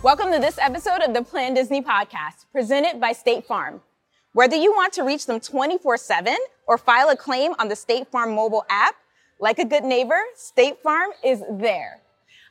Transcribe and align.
Welcome 0.00 0.30
to 0.30 0.38
this 0.38 0.58
episode 0.58 1.02
of 1.02 1.12
the 1.12 1.24
Plan 1.24 1.54
Disney 1.54 1.82
podcast, 1.82 2.46
presented 2.52 3.00
by 3.00 3.10
State 3.10 3.46
Farm. 3.46 3.80
Whether 4.32 4.54
you 4.54 4.70
want 4.70 4.92
to 4.92 5.02
reach 5.02 5.26
them 5.26 5.40
24 5.40 5.96
7 5.96 6.36
or 6.68 6.78
file 6.78 7.08
a 7.08 7.16
claim 7.16 7.52
on 7.58 7.66
the 7.66 7.74
State 7.74 8.06
Farm 8.06 8.32
mobile 8.32 8.64
app, 8.70 8.94
like 9.40 9.58
a 9.58 9.64
good 9.64 9.82
neighbor, 9.82 10.20
State 10.36 10.80
Farm 10.84 11.10
is 11.24 11.42
there. 11.50 12.00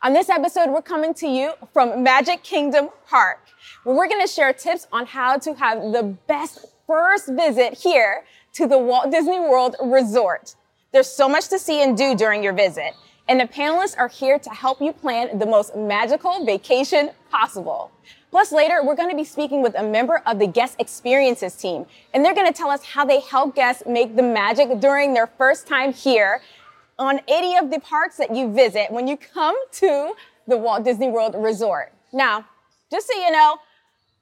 On 0.04 0.12
this 0.12 0.28
episode, 0.28 0.70
we're 0.72 0.82
coming 0.82 1.14
to 1.16 1.28
you 1.28 1.54
from 1.72 2.04
Magic 2.04 2.44
Kingdom 2.44 2.90
Park, 3.10 3.40
where 3.86 3.96
we're 3.96 4.10
going 4.10 4.22
to 4.22 4.32
share 4.32 4.52
tips 4.52 4.86
on 4.92 5.06
how 5.06 5.38
to 5.38 5.54
have 5.54 5.82
the 5.94 6.18
best 6.28 6.66
first 6.86 7.30
visit 7.30 7.76
here 7.76 8.26
to 8.56 8.68
the 8.68 8.78
Walt 8.78 9.10
Disney 9.10 9.40
World 9.40 9.78
Resort. 9.82 10.56
There's 10.92 11.08
so 11.08 11.30
much 11.30 11.48
to 11.48 11.60
see 11.60 11.82
and 11.82 11.98
do 11.98 12.14
during 12.14 12.44
your 12.44 12.54
visit, 12.54 12.94
and 13.28 13.40
the 13.40 13.46
panelists 13.46 13.98
are 13.98 14.08
here 14.08 14.40
to 14.40 14.50
help 14.50 14.82
you 14.82 14.94
plan 14.94 15.38
the 15.40 15.46
most 15.46 15.76
magical 15.76 16.46
vacation 16.46 17.12
possible. 17.30 17.92
Plus, 18.32 18.52
later, 18.52 18.82
we're 18.84 18.96
going 18.96 19.10
to 19.10 19.16
be 19.16 19.24
speaking 19.24 19.62
with 19.62 19.74
a 19.78 19.84
member 19.84 20.22
of 20.26 20.40
the 20.40 20.48
guest 20.48 20.76
experiences 20.80 21.56
team, 21.56 21.86
and 22.14 22.24
they're 22.24 22.36
going 22.36 22.48
to 22.48 22.54
tell 22.54 22.70
us 22.70 22.84
how 22.84 23.06
they 23.06 23.22
help 23.22 23.56
guests 23.56 23.84
make 23.88 24.16
the 24.16 24.24
magic 24.24 24.80
during 24.80 25.14
their 25.14 25.28
first 25.28 25.68
time 25.68 25.94
here 25.94 26.42
on 27.00 27.20
any 27.28 27.58
of 27.58 27.70
the 27.70 27.80
parks 27.80 28.18
that 28.18 28.36
you 28.36 28.52
visit 28.54 28.92
when 28.92 29.08
you 29.08 29.18
come 29.18 29.56
to 29.72 30.14
the 30.48 30.58
Walt 30.58 30.84
Disney 30.84 31.10
World 31.10 31.36
Resort. 31.38 31.94
Now, 32.12 32.46
just 32.92 33.08
so 33.08 33.14
you 33.14 33.32
know, 33.32 33.58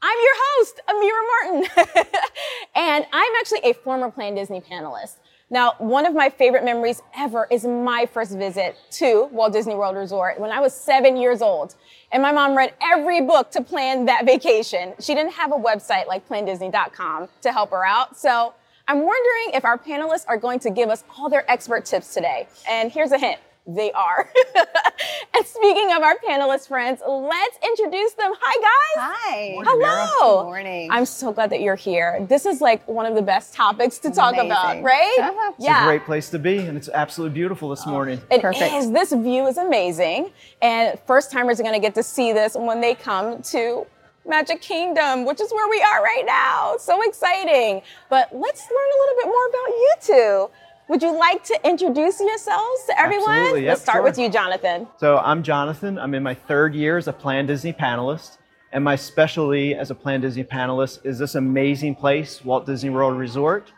I'm 0.01 0.17
your 0.21 0.35
host, 0.37 0.81
Amiyrah 0.87 1.63
Martin, 1.63 2.03
and 2.75 3.05
I'm 3.11 3.33
actually 3.39 3.61
a 3.63 3.73
former 3.73 4.11
Plan 4.11 4.35
Disney 4.35 4.61
panelist. 4.61 5.15
Now, 5.49 5.73
one 5.77 6.07
of 6.07 6.15
my 6.15 6.29
favorite 6.29 6.63
memories 6.63 7.03
ever 7.15 7.47
is 7.51 7.65
my 7.65 8.07
first 8.11 8.35
visit 8.35 8.77
to 8.91 9.29
Walt 9.31 9.53
Disney 9.53 9.75
World 9.75 9.95
Resort 9.95 10.39
when 10.39 10.49
I 10.49 10.59
was 10.59 10.73
seven 10.73 11.15
years 11.15 11.41
old. 11.41 11.75
And 12.11 12.23
my 12.23 12.31
mom 12.31 12.57
read 12.57 12.73
every 12.81 13.21
book 13.21 13.51
to 13.51 13.61
plan 13.61 14.05
that 14.05 14.25
vacation. 14.25 14.93
She 14.99 15.13
didn't 15.13 15.33
have 15.33 15.51
a 15.51 15.55
website 15.55 16.07
like 16.07 16.27
plandisney.com 16.27 17.29
to 17.41 17.51
help 17.51 17.69
her 17.69 17.85
out. 17.85 18.17
So 18.17 18.55
I'm 18.87 18.97
wondering 18.97 19.53
if 19.53 19.63
our 19.65 19.77
panelists 19.77 20.25
are 20.27 20.37
going 20.37 20.59
to 20.59 20.71
give 20.71 20.89
us 20.89 21.03
all 21.15 21.29
their 21.29 21.49
expert 21.49 21.85
tips 21.85 22.13
today. 22.13 22.47
And 22.67 22.91
here's 22.91 23.11
a 23.11 23.19
hint 23.19 23.39
they 23.67 23.91
are. 23.91 24.29
and 25.35 25.45
speaking 25.45 25.91
of 25.93 26.03
our 26.03 26.15
panelist 26.17 26.67
friends, 26.67 27.01
let's 27.07 27.57
introduce 27.63 28.13
them. 28.13 28.31
Hi, 28.39 28.61
guys. 28.61 29.13
Hi. 29.15 29.51
Morning, 29.53 29.71
Hello. 29.73 30.41
Good 30.41 30.45
morning. 30.45 30.91
I'm 30.91 31.05
so 31.05 31.31
glad 31.31 31.49
that 31.49 31.61
you're 31.61 31.75
here. 31.75 32.25
This 32.29 32.45
is 32.45 32.61
like 32.61 32.87
one 32.87 33.05
of 33.05 33.15
the 33.15 33.21
best 33.21 33.53
topics 33.53 33.97
to 33.99 34.11
talk 34.11 34.33
Amazing. 34.33 34.51
about, 34.51 34.83
right? 34.83 35.17
Uh-huh. 35.19 35.53
It's 35.57 35.67
a 35.67 35.83
great 35.85 36.05
place 36.05 36.29
to 36.29 36.39
be, 36.39 36.57
and 36.59 36.77
it's 36.77 36.89
absolutely 36.89 37.33
beautiful 37.33 37.69
this 37.69 37.85
morning. 37.85 38.21
It 38.29 38.41
Perfect. 38.41 38.73
is. 38.73 38.91
This 38.91 39.13
view 39.13 39.47
is 39.47 39.57
amazing. 39.57 40.31
And 40.61 40.99
first 41.07 41.31
timers 41.31 41.59
are 41.59 41.63
going 41.63 41.75
to 41.75 41.81
get 41.81 41.95
to 41.95 42.03
see 42.03 42.33
this 42.33 42.55
when 42.55 42.81
they 42.81 42.93
come 42.93 43.41
to 43.43 43.87
Magic 44.27 44.61
Kingdom, 44.61 45.25
which 45.25 45.39
is 45.39 45.51
where 45.51 45.69
we 45.69 45.81
are 45.81 46.03
right 46.03 46.23
now. 46.25 46.75
So 46.77 47.01
exciting. 47.07 47.81
But 48.09 48.29
let's 48.33 48.61
learn 48.61 48.89
a 48.93 48.99
little 48.99 49.15
bit 49.17 49.25
more 49.27 49.47
about 49.47 49.67
you 49.67 49.93
two. 50.01 50.49
Would 50.87 51.01
you 51.01 51.17
like 51.17 51.43
to 51.45 51.59
introduce 51.63 52.19
yourselves 52.19 52.85
to 52.87 52.99
everyone? 52.99 53.31
Absolutely. 53.31 53.63
Yep, 53.63 53.69
let's 53.69 53.81
start 53.81 53.95
sure. 53.95 54.03
with 54.03 54.19
you, 54.19 54.29
Jonathan. 54.29 54.87
So 54.97 55.17
I'm 55.17 55.41
Jonathan. 55.41 55.97
I'm 55.97 56.13
in 56.13 56.21
my 56.21 56.35
third 56.35 56.75
year 56.75 56.97
as 56.97 57.07
a 57.07 57.13
Plan 57.13 57.47
Disney 57.47 57.73
panelist, 57.73 58.37
and 58.71 58.83
my 58.83 58.95
specialty 58.95 59.73
as 59.73 59.89
a 59.89 59.95
Plan 59.95 60.21
Disney 60.21 60.43
panelist 60.43 61.03
is 61.03 61.17
this 61.17 61.33
amazing 61.33 61.95
place, 61.95 62.45
Walt 62.45 62.67
Disney 62.67 62.91
World 62.91 63.17
Resort. 63.17 63.73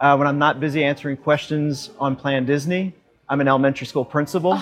Uh, 0.00 0.16
when 0.16 0.26
I'm 0.26 0.38
not 0.38 0.58
busy 0.58 0.82
answering 0.82 1.16
questions 1.16 1.90
on 2.00 2.16
Plan 2.16 2.44
Disney, 2.44 2.92
I'm 3.28 3.40
an 3.40 3.46
elementary 3.46 3.86
school 3.86 4.04
principal. 4.04 4.60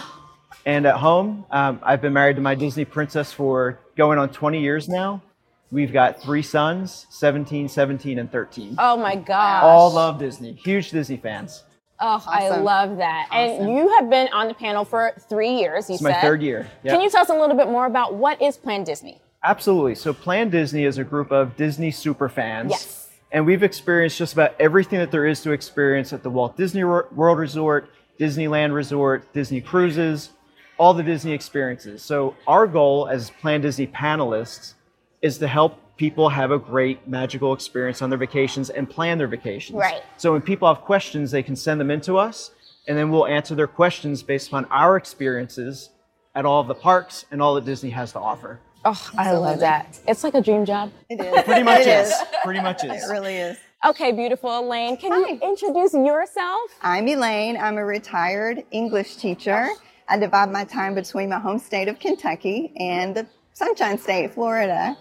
And 0.67 0.85
at 0.85 0.97
home, 0.97 1.47
um, 1.51 1.81
I've 1.83 2.03
been 2.03 2.13
married 2.13 2.37
to 2.37 2.43
my 2.43 2.55
Disney 2.55 2.85
princess 2.85 3.33
for 3.33 3.81
going 3.97 4.19
on 4.19 4.29
20 4.29 4.61
years 4.61 4.87
now. 4.87 5.23
We've 5.71 5.93
got 5.93 6.21
three 6.21 6.43
sons 6.43 7.07
17, 7.09 7.69
17, 7.69 8.19
and 8.19 8.31
13. 8.31 8.77
Oh 8.79 8.99
my 8.99 9.17
gosh. 9.17 9.63
All 9.63 9.93
love 9.93 10.19
Disney, 10.19 10.53
huge 10.53 10.91
Disney 10.91 11.17
fans. 11.17 11.63
Oh, 11.99 12.23
I 12.27 12.57
love 12.59 12.99
that. 12.99 13.29
And 13.33 13.71
you 13.71 13.89
have 13.97 14.11
been 14.11 14.29
on 14.33 14.49
the 14.49 14.55
panel 14.55 14.85
for 14.85 15.13
three 15.29 15.55
years, 15.55 15.89
you 15.89 15.95
It's 15.95 16.03
said. 16.03 16.11
my 16.11 16.21
third 16.21 16.43
year. 16.43 16.69
Yep. 16.85 16.95
Can 16.95 17.01
you 17.03 17.11
tell 17.11 17.23
us 17.23 17.31
a 17.31 17.35
little 17.35 17.57
bit 17.57 17.69
more 17.69 17.87
about 17.87 18.15
what 18.15 18.41
is 18.43 18.57
Plan 18.57 18.85
Disney? 18.85 19.21
Absolutely. 19.43 19.95
So 19.95 20.13
Plan 20.13 20.51
Disney 20.51 20.85
is 20.85 20.99
a 20.99 21.05
group 21.05 21.31
of 21.31 21.57
Disney 21.57 21.91
super 21.91 22.29
fans. 22.29 22.71
Yes. 22.71 23.09
And 23.33 23.47
we've 23.47 23.63
experienced 23.63 24.19
just 24.19 24.33
about 24.33 24.55
everything 24.61 24.99
that 24.99 25.11
there 25.11 25.27
is 25.27 25.41
to 25.43 25.53
experience 25.53 26.13
at 26.13 26.23
the 26.23 26.31
Walt 26.31 26.57
Disney 26.57 26.85
World 26.85 27.39
Resort, 27.39 27.89
Disneyland 28.21 28.75
Resort, 28.75 29.33
Disney 29.33 29.61
Cruises, 29.61 30.31
all 30.79 30.95
the 30.95 31.03
Disney 31.03 31.33
experiences. 31.33 32.03
So 32.03 32.35
our 32.47 32.67
goal 32.67 33.09
as 33.09 33.31
Plan 33.31 33.61
Disney 33.63 33.87
panelists 33.87 34.75
is 35.23 35.39
to 35.39 35.49
help 35.49 35.81
people 35.97 36.29
have 36.29 36.51
a 36.51 36.59
great 36.59 37.07
magical 37.09 37.53
experience 37.53 38.03
on 38.03 38.11
their 38.11 38.19
vacations 38.19 38.71
and 38.71 38.89
plan 38.89 39.19
their 39.19 39.27
vacations. 39.29 39.79
Right. 39.79 40.03
So 40.17 40.33
when 40.33 40.43
people 40.43 40.69
have 40.69 40.83
questions, 40.83 41.31
they 41.31 41.43
can 41.43 41.57
send 41.57 41.81
them 41.81 41.91
in 41.91 42.01
to 42.03 42.19
us, 42.19 42.51
and 42.87 42.97
then 42.97 43.11
we'll 43.11 43.27
answer 43.27 43.55
their 43.55 43.67
questions 43.67 44.23
based 44.23 44.49
upon 44.49 44.67
our 44.67 44.97
experiences 44.97 45.91
at 46.35 46.45
all 46.45 46.61
of 46.61 46.69
the 46.69 46.75
parks 46.75 47.25
and 47.31 47.41
all 47.41 47.55
that 47.55 47.65
Disney 47.65 47.91
has 47.91 48.13
to 48.13 48.19
offer. 48.21 48.61
Oh, 48.85 49.11
I 49.19 49.33
love 49.33 49.59
that. 49.61 49.99
It's 50.07 50.23
like 50.23 50.35
a 50.35 50.41
dream 50.43 50.65
job. 50.65 50.93
it 51.09 51.21
is. 51.21 51.43
Pretty 51.45 51.63
much 51.63 51.81
It 51.81 51.89
is. 51.89 52.09
is. 52.11 52.15
Pretty 52.45 52.61
much 52.61 52.85
is. 52.85 53.03
It 53.03 53.11
really 53.11 53.37
is. 53.37 53.57
Okay, 53.85 54.13
beautiful 54.13 54.59
Elaine. 54.61 54.97
Can 54.97 55.13
you 55.13 55.39
introduce 55.43 55.93
yourself? 55.95 56.71
I'm 56.83 57.09
Elaine. 57.09 57.57
I'm 57.57 57.79
a 57.79 57.85
retired 57.85 58.65
English 58.71 59.17
teacher. 59.17 59.69
I 60.09 60.19
divide 60.19 60.51
my 60.53 60.65
time 60.65 60.95
between 60.95 61.29
my 61.31 61.39
home 61.41 61.59
state 61.59 61.89
of 61.89 61.99
Kentucky 61.99 62.73
and 62.79 63.15
the 63.15 63.27
Sunshine 63.53 63.99
State, 63.99 64.35
Florida. 64.35 64.97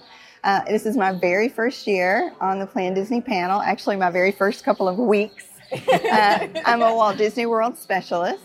Uh, 0.46 0.64
this 0.66 0.86
is 0.86 0.96
my 0.96 1.12
very 1.12 1.50
first 1.50 1.88
year 1.88 2.32
on 2.40 2.60
the 2.60 2.68
Plan 2.68 2.94
Disney 2.94 3.20
panel, 3.20 3.62
actually, 3.62 3.96
my 3.96 4.12
very 4.12 4.32
first 4.32 4.64
couple 4.64 4.88
of 4.88 4.98
weeks. 4.98 5.46
Uh, 5.90 6.48
I'm 6.66 6.84
a 6.84 6.94
Walt 6.96 7.18
Disney 7.18 7.48
World 7.48 7.76
specialist. 7.78 8.44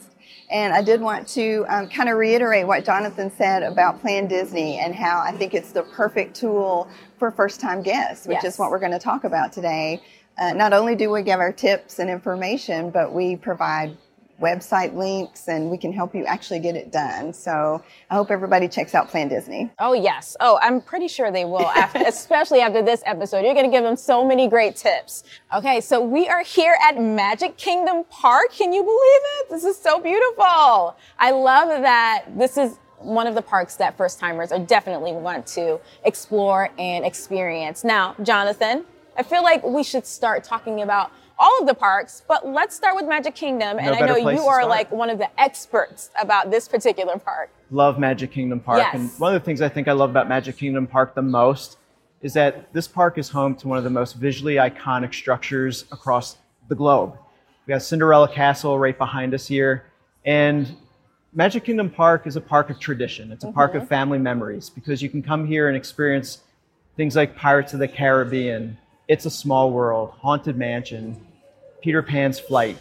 And 0.50 0.72
I 0.72 0.82
did 0.82 1.00
want 1.02 1.28
to 1.28 1.64
um, 1.68 1.88
kind 1.88 2.08
of 2.08 2.16
reiterate 2.16 2.66
what 2.66 2.84
Jonathan 2.84 3.30
said 3.36 3.62
about 3.62 4.00
Plan 4.00 4.26
Disney 4.26 4.78
and 4.78 4.94
how 4.94 5.20
I 5.20 5.30
think 5.36 5.52
it's 5.54 5.70
the 5.70 5.82
perfect 5.82 6.34
tool 6.34 6.88
for 7.18 7.30
first 7.30 7.60
time 7.60 7.82
guests, 7.82 8.26
which 8.26 8.38
Yes. 8.42 8.54
is 8.54 8.58
what 8.58 8.70
we're 8.70 8.80
going 8.80 8.90
to 8.92 8.98
talk 8.98 9.22
about 9.24 9.52
today. 9.52 10.02
Uh, 10.38 10.54
not 10.54 10.72
only 10.72 10.96
do 10.96 11.10
we 11.10 11.22
give 11.22 11.38
our 11.38 11.52
tips 11.52 11.98
and 12.00 12.08
information, 12.10 12.90
but 12.90 13.12
we 13.12 13.36
provide 13.36 13.96
website 14.40 14.94
links 14.94 15.48
and 15.48 15.70
we 15.70 15.78
can 15.78 15.92
help 15.92 16.14
you 16.14 16.24
actually 16.24 16.60
get 16.60 16.76
it 16.76 16.90
done. 16.90 17.32
So 17.32 17.82
I 18.10 18.14
hope 18.14 18.30
everybody 18.30 18.68
checks 18.68 18.94
out 18.94 19.08
Plan 19.08 19.28
Disney. 19.28 19.70
Oh, 19.78 19.92
yes. 19.92 20.36
Oh, 20.40 20.58
I'm 20.62 20.80
pretty 20.80 21.08
sure 21.08 21.30
they 21.30 21.44
will, 21.44 21.60
after, 21.76 22.02
especially 22.06 22.60
after 22.60 22.82
this 22.82 23.02
episode. 23.06 23.44
You're 23.44 23.54
going 23.54 23.70
to 23.70 23.76
give 23.76 23.84
them 23.84 23.96
so 23.96 24.24
many 24.24 24.48
great 24.48 24.76
tips. 24.76 25.24
Okay, 25.54 25.80
so 25.80 26.02
we 26.02 26.28
are 26.28 26.42
here 26.42 26.76
at 26.82 27.00
Magic 27.00 27.56
Kingdom 27.56 28.04
Park. 28.10 28.52
Can 28.52 28.72
you 28.72 28.82
believe 28.82 29.22
it? 29.40 29.50
This 29.50 29.64
is 29.64 29.76
so 29.76 30.00
beautiful. 30.00 30.96
I 31.18 31.30
love 31.32 31.68
that 31.82 32.24
this 32.36 32.56
is 32.56 32.78
one 33.00 33.26
of 33.26 33.34
the 33.34 33.42
parks 33.42 33.76
that 33.76 33.96
first 33.96 34.18
timers 34.18 34.52
are 34.52 34.58
definitely 34.58 35.12
want 35.12 35.46
to 35.46 35.80
explore 36.04 36.70
and 36.78 37.04
experience. 37.04 37.82
Now, 37.82 38.14
Jonathan, 38.22 38.84
I 39.16 39.22
feel 39.22 39.42
like 39.42 39.64
we 39.64 39.82
should 39.82 40.06
start 40.06 40.44
talking 40.44 40.82
about 40.82 41.12
all 41.38 41.60
of 41.60 41.66
the 41.66 41.74
parks, 41.74 42.22
but 42.28 42.46
let's 42.46 42.76
start 42.76 42.94
with 42.94 43.06
Magic 43.06 43.34
Kingdom. 43.34 43.78
and 43.78 43.94
I 43.94 44.00
know 44.00 44.16
you 44.16 44.46
are 44.46 44.66
like 44.66 44.92
one 44.92 45.08
of 45.08 45.18
the 45.18 45.28
experts 45.40 46.10
about 46.20 46.50
this 46.50 46.68
particular 46.68 47.18
park. 47.18 47.50
Love 47.70 47.98
Magic 47.98 48.30
Kingdom 48.30 48.60
Park. 48.60 48.78
Yes. 48.78 48.94
And 48.94 49.10
one 49.18 49.34
of 49.34 49.40
the 49.40 49.44
things 49.44 49.62
I 49.62 49.68
think 49.68 49.88
I 49.88 49.92
love 49.92 50.10
about 50.10 50.28
Magic 50.28 50.56
Kingdom 50.56 50.86
Park 50.86 51.14
the 51.14 51.22
most 51.22 51.78
is 52.20 52.34
that 52.34 52.72
this 52.74 52.86
park 52.86 53.16
is 53.16 53.30
home 53.30 53.54
to 53.56 53.68
one 53.68 53.78
of 53.78 53.84
the 53.84 53.90
most 53.90 54.16
visually 54.16 54.56
iconic 54.56 55.14
structures 55.14 55.86
across 55.90 56.36
the 56.68 56.74
globe. 56.74 57.16
We 57.66 57.72
got 57.72 57.82
Cinderella 57.82 58.28
Castle 58.28 58.78
right 58.78 58.96
behind 58.96 59.32
us 59.32 59.46
here. 59.46 59.84
And 60.24 60.76
Magic 61.32 61.64
Kingdom 61.64 61.88
Park 61.88 62.26
is 62.26 62.36
a 62.36 62.40
park 62.40 62.68
of 62.68 62.78
tradition. 62.78 63.32
It's 63.32 63.44
a 63.44 63.46
mm-hmm. 63.46 63.54
park 63.54 63.74
of 63.74 63.88
family 63.88 64.18
memories 64.18 64.68
because 64.68 65.00
you 65.00 65.08
can 65.08 65.22
come 65.22 65.46
here 65.46 65.68
and 65.68 65.76
experience 65.76 66.40
things 66.96 67.16
like 67.16 67.36
Pirates 67.36 67.72
of 67.72 67.78
the 67.78 67.88
Caribbean, 67.88 68.76
It's 69.10 69.26
a 69.26 69.30
Small 69.30 69.72
World, 69.72 70.12
Haunted 70.20 70.56
Mansion, 70.56 71.20
Peter 71.82 72.00
Pan's 72.00 72.38
Flight, 72.38 72.78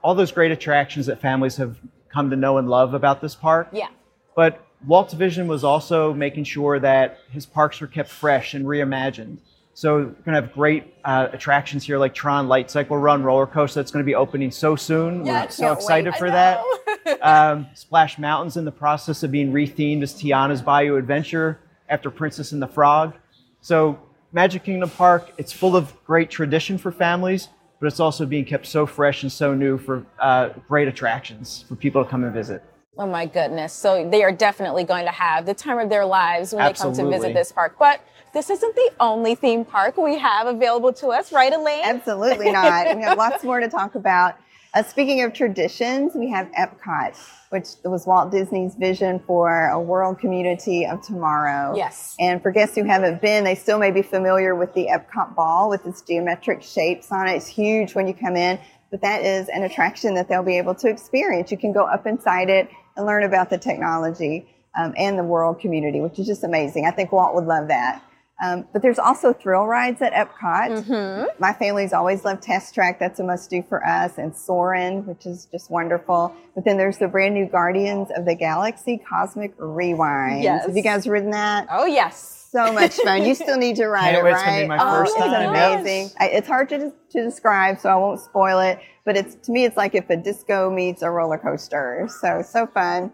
all 0.00 0.14
those 0.14 0.30
great 0.30 0.52
attractions 0.52 1.06
that 1.06 1.20
families 1.20 1.56
have 1.56 1.76
come 2.08 2.30
to 2.30 2.36
know 2.36 2.58
and 2.58 2.70
love 2.70 2.94
about 2.94 3.20
this 3.20 3.34
park. 3.34 3.66
Yeah. 3.72 3.88
But 4.36 4.64
Walt's 4.86 5.12
vision 5.12 5.48
was 5.48 5.64
also 5.64 6.14
making 6.14 6.44
sure 6.44 6.78
that 6.78 7.18
his 7.32 7.46
parks 7.46 7.80
were 7.80 7.88
kept 7.88 8.10
fresh 8.10 8.54
and 8.54 8.64
reimagined. 8.64 9.38
So 9.74 9.96
we're 9.96 10.04
going 10.04 10.34
to 10.36 10.42
have 10.42 10.52
great 10.52 10.94
uh, 11.04 11.30
attractions 11.32 11.82
here 11.82 11.98
like 11.98 12.14
Tron 12.14 12.46
Lightcycle 12.46 13.02
Run 13.02 13.24
roller 13.24 13.48
coaster 13.48 13.80
that's 13.80 13.90
going 13.90 14.04
to 14.04 14.06
be 14.06 14.14
opening 14.14 14.52
so 14.52 14.76
soon. 14.76 15.26
Yeah, 15.26 15.46
we're 15.46 15.50
so 15.50 15.72
excited 15.72 16.12
wait. 16.12 16.18
for 16.20 16.30
that. 16.30 16.62
um, 17.22 17.66
Splash 17.74 18.20
Mountain's 18.20 18.56
in 18.56 18.64
the 18.64 18.70
process 18.70 19.24
of 19.24 19.32
being 19.32 19.52
rethemed 19.52 20.04
as 20.04 20.14
Tiana's 20.14 20.62
Bayou 20.62 20.94
Adventure 20.94 21.58
after 21.88 22.08
Princess 22.08 22.52
and 22.52 22.62
the 22.62 22.68
Frog. 22.68 23.14
So 23.60 23.98
Magic 24.34 24.64
Kingdom 24.64 24.88
Park, 24.88 25.30
it's 25.36 25.52
full 25.52 25.76
of 25.76 25.92
great 26.04 26.30
tradition 26.30 26.78
for 26.78 26.90
families, 26.90 27.48
but 27.78 27.86
it's 27.86 28.00
also 28.00 28.24
being 28.24 28.46
kept 28.46 28.66
so 28.66 28.86
fresh 28.86 29.22
and 29.22 29.30
so 29.30 29.54
new 29.54 29.76
for 29.76 30.06
uh, 30.18 30.48
great 30.68 30.88
attractions 30.88 31.66
for 31.68 31.76
people 31.76 32.02
to 32.02 32.10
come 32.10 32.24
and 32.24 32.32
visit. 32.32 32.64
Oh 32.96 33.06
my 33.06 33.26
goodness. 33.26 33.74
So 33.74 34.08
they 34.08 34.22
are 34.22 34.32
definitely 34.32 34.84
going 34.84 35.04
to 35.04 35.10
have 35.10 35.44
the 35.44 35.54
time 35.54 35.78
of 35.78 35.90
their 35.90 36.04
lives 36.04 36.54
when 36.54 36.64
they 36.64 36.72
come 36.72 36.94
to 36.94 37.10
visit 37.10 37.34
this 37.34 37.52
park. 37.52 37.76
But 37.78 38.00
this 38.32 38.48
isn't 38.48 38.74
the 38.74 38.90
only 39.00 39.34
theme 39.34 39.66
park 39.66 39.98
we 39.98 40.18
have 40.18 40.46
available 40.46 40.94
to 40.94 41.08
us, 41.08 41.32
right, 41.32 41.52
Elaine? 41.52 41.84
Absolutely 41.84 42.50
not. 42.50 42.96
we 42.96 43.02
have 43.02 43.18
lots 43.18 43.44
more 43.44 43.60
to 43.60 43.68
talk 43.68 43.94
about. 43.94 44.36
Uh, 44.74 44.82
speaking 44.82 45.20
of 45.22 45.34
traditions, 45.34 46.14
we 46.14 46.30
have 46.30 46.50
Epcot, 46.52 47.14
which 47.50 47.68
was 47.84 48.06
Walt 48.06 48.32
Disney's 48.32 48.74
vision 48.74 49.20
for 49.26 49.68
a 49.68 49.78
world 49.78 50.18
community 50.18 50.86
of 50.86 51.02
tomorrow. 51.02 51.76
Yes. 51.76 52.16
And 52.18 52.40
for 52.40 52.50
guests 52.50 52.74
who 52.74 52.84
haven't 52.84 53.20
been, 53.20 53.44
they 53.44 53.54
still 53.54 53.78
may 53.78 53.90
be 53.90 54.00
familiar 54.00 54.54
with 54.54 54.72
the 54.72 54.86
Epcot 54.86 55.34
ball 55.34 55.68
with 55.68 55.84
its 55.86 56.00
geometric 56.00 56.62
shapes 56.62 57.12
on 57.12 57.28
it. 57.28 57.32
It's 57.32 57.46
huge 57.46 57.94
when 57.94 58.06
you 58.06 58.14
come 58.14 58.34
in, 58.34 58.58
but 58.90 59.02
that 59.02 59.22
is 59.22 59.50
an 59.50 59.62
attraction 59.62 60.14
that 60.14 60.30
they'll 60.30 60.42
be 60.42 60.56
able 60.56 60.74
to 60.76 60.88
experience. 60.88 61.50
You 61.50 61.58
can 61.58 61.74
go 61.74 61.84
up 61.84 62.06
inside 62.06 62.48
it 62.48 62.70
and 62.96 63.04
learn 63.04 63.24
about 63.24 63.50
the 63.50 63.58
technology 63.58 64.48
um, 64.78 64.94
and 64.96 65.18
the 65.18 65.24
world 65.24 65.60
community, 65.60 66.00
which 66.00 66.18
is 66.18 66.26
just 66.26 66.44
amazing. 66.44 66.86
I 66.86 66.92
think 66.92 67.12
Walt 67.12 67.34
would 67.34 67.44
love 67.44 67.68
that. 67.68 68.02
Um, 68.42 68.66
but 68.72 68.82
there's 68.82 68.98
also 68.98 69.32
thrill 69.32 69.66
rides 69.66 70.02
at 70.02 70.12
Epcot. 70.12 71.28
My 71.38 71.52
family's 71.52 71.92
always 71.92 72.24
loved 72.24 72.42
Test 72.42 72.74
Track. 72.74 72.98
That's 72.98 73.20
a 73.20 73.24
must 73.24 73.48
do 73.48 73.62
for 73.62 73.86
us. 73.86 74.18
And 74.18 74.34
Soarin', 74.36 75.06
which 75.06 75.26
is 75.26 75.46
just 75.46 75.70
wonderful. 75.70 76.34
But 76.56 76.64
then 76.64 76.76
there's 76.76 76.98
the 76.98 77.06
brand 77.06 77.34
new 77.34 77.46
Guardians 77.46 78.08
of 78.16 78.24
the 78.24 78.34
Galaxy 78.34 78.98
Cosmic 78.98 79.54
Rewind. 79.58 80.42
Yes. 80.42 80.66
Have 80.66 80.76
you 80.76 80.82
guys 80.82 81.06
ridden 81.06 81.30
that? 81.30 81.68
oh, 81.70 81.86
yes. 81.86 82.40
So 82.50 82.70
much 82.70 82.96
fun. 82.96 83.24
You 83.24 83.34
still 83.34 83.56
need 83.56 83.76
to 83.76 83.86
ride 83.88 84.12
Can't 84.12 84.16
it, 84.18 84.24
wait. 84.24 84.32
right? 84.32 84.40
It's 84.40 84.44
gonna 84.44 84.62
be 84.62 84.68
my 84.68 84.78
oh, 84.78 84.98
first 84.98 85.14
it's 85.16 85.26
amazing. 85.26 86.10
I, 86.20 86.28
it's 86.28 86.46
hard 86.46 86.68
to, 86.68 86.92
to 87.12 87.22
describe, 87.22 87.78
so 87.78 87.88
I 87.88 87.96
won't 87.96 88.20
spoil 88.20 88.58
it. 88.58 88.78
But 89.06 89.16
it's 89.16 89.36
to 89.46 89.52
me, 89.52 89.64
it's 89.64 89.76
like 89.76 89.94
if 89.94 90.10
a 90.10 90.16
disco 90.18 90.68
meets 90.68 91.00
a 91.00 91.10
roller 91.10 91.38
coaster. 91.38 92.08
So 92.20 92.42
so 92.42 92.66
fun. 92.66 93.10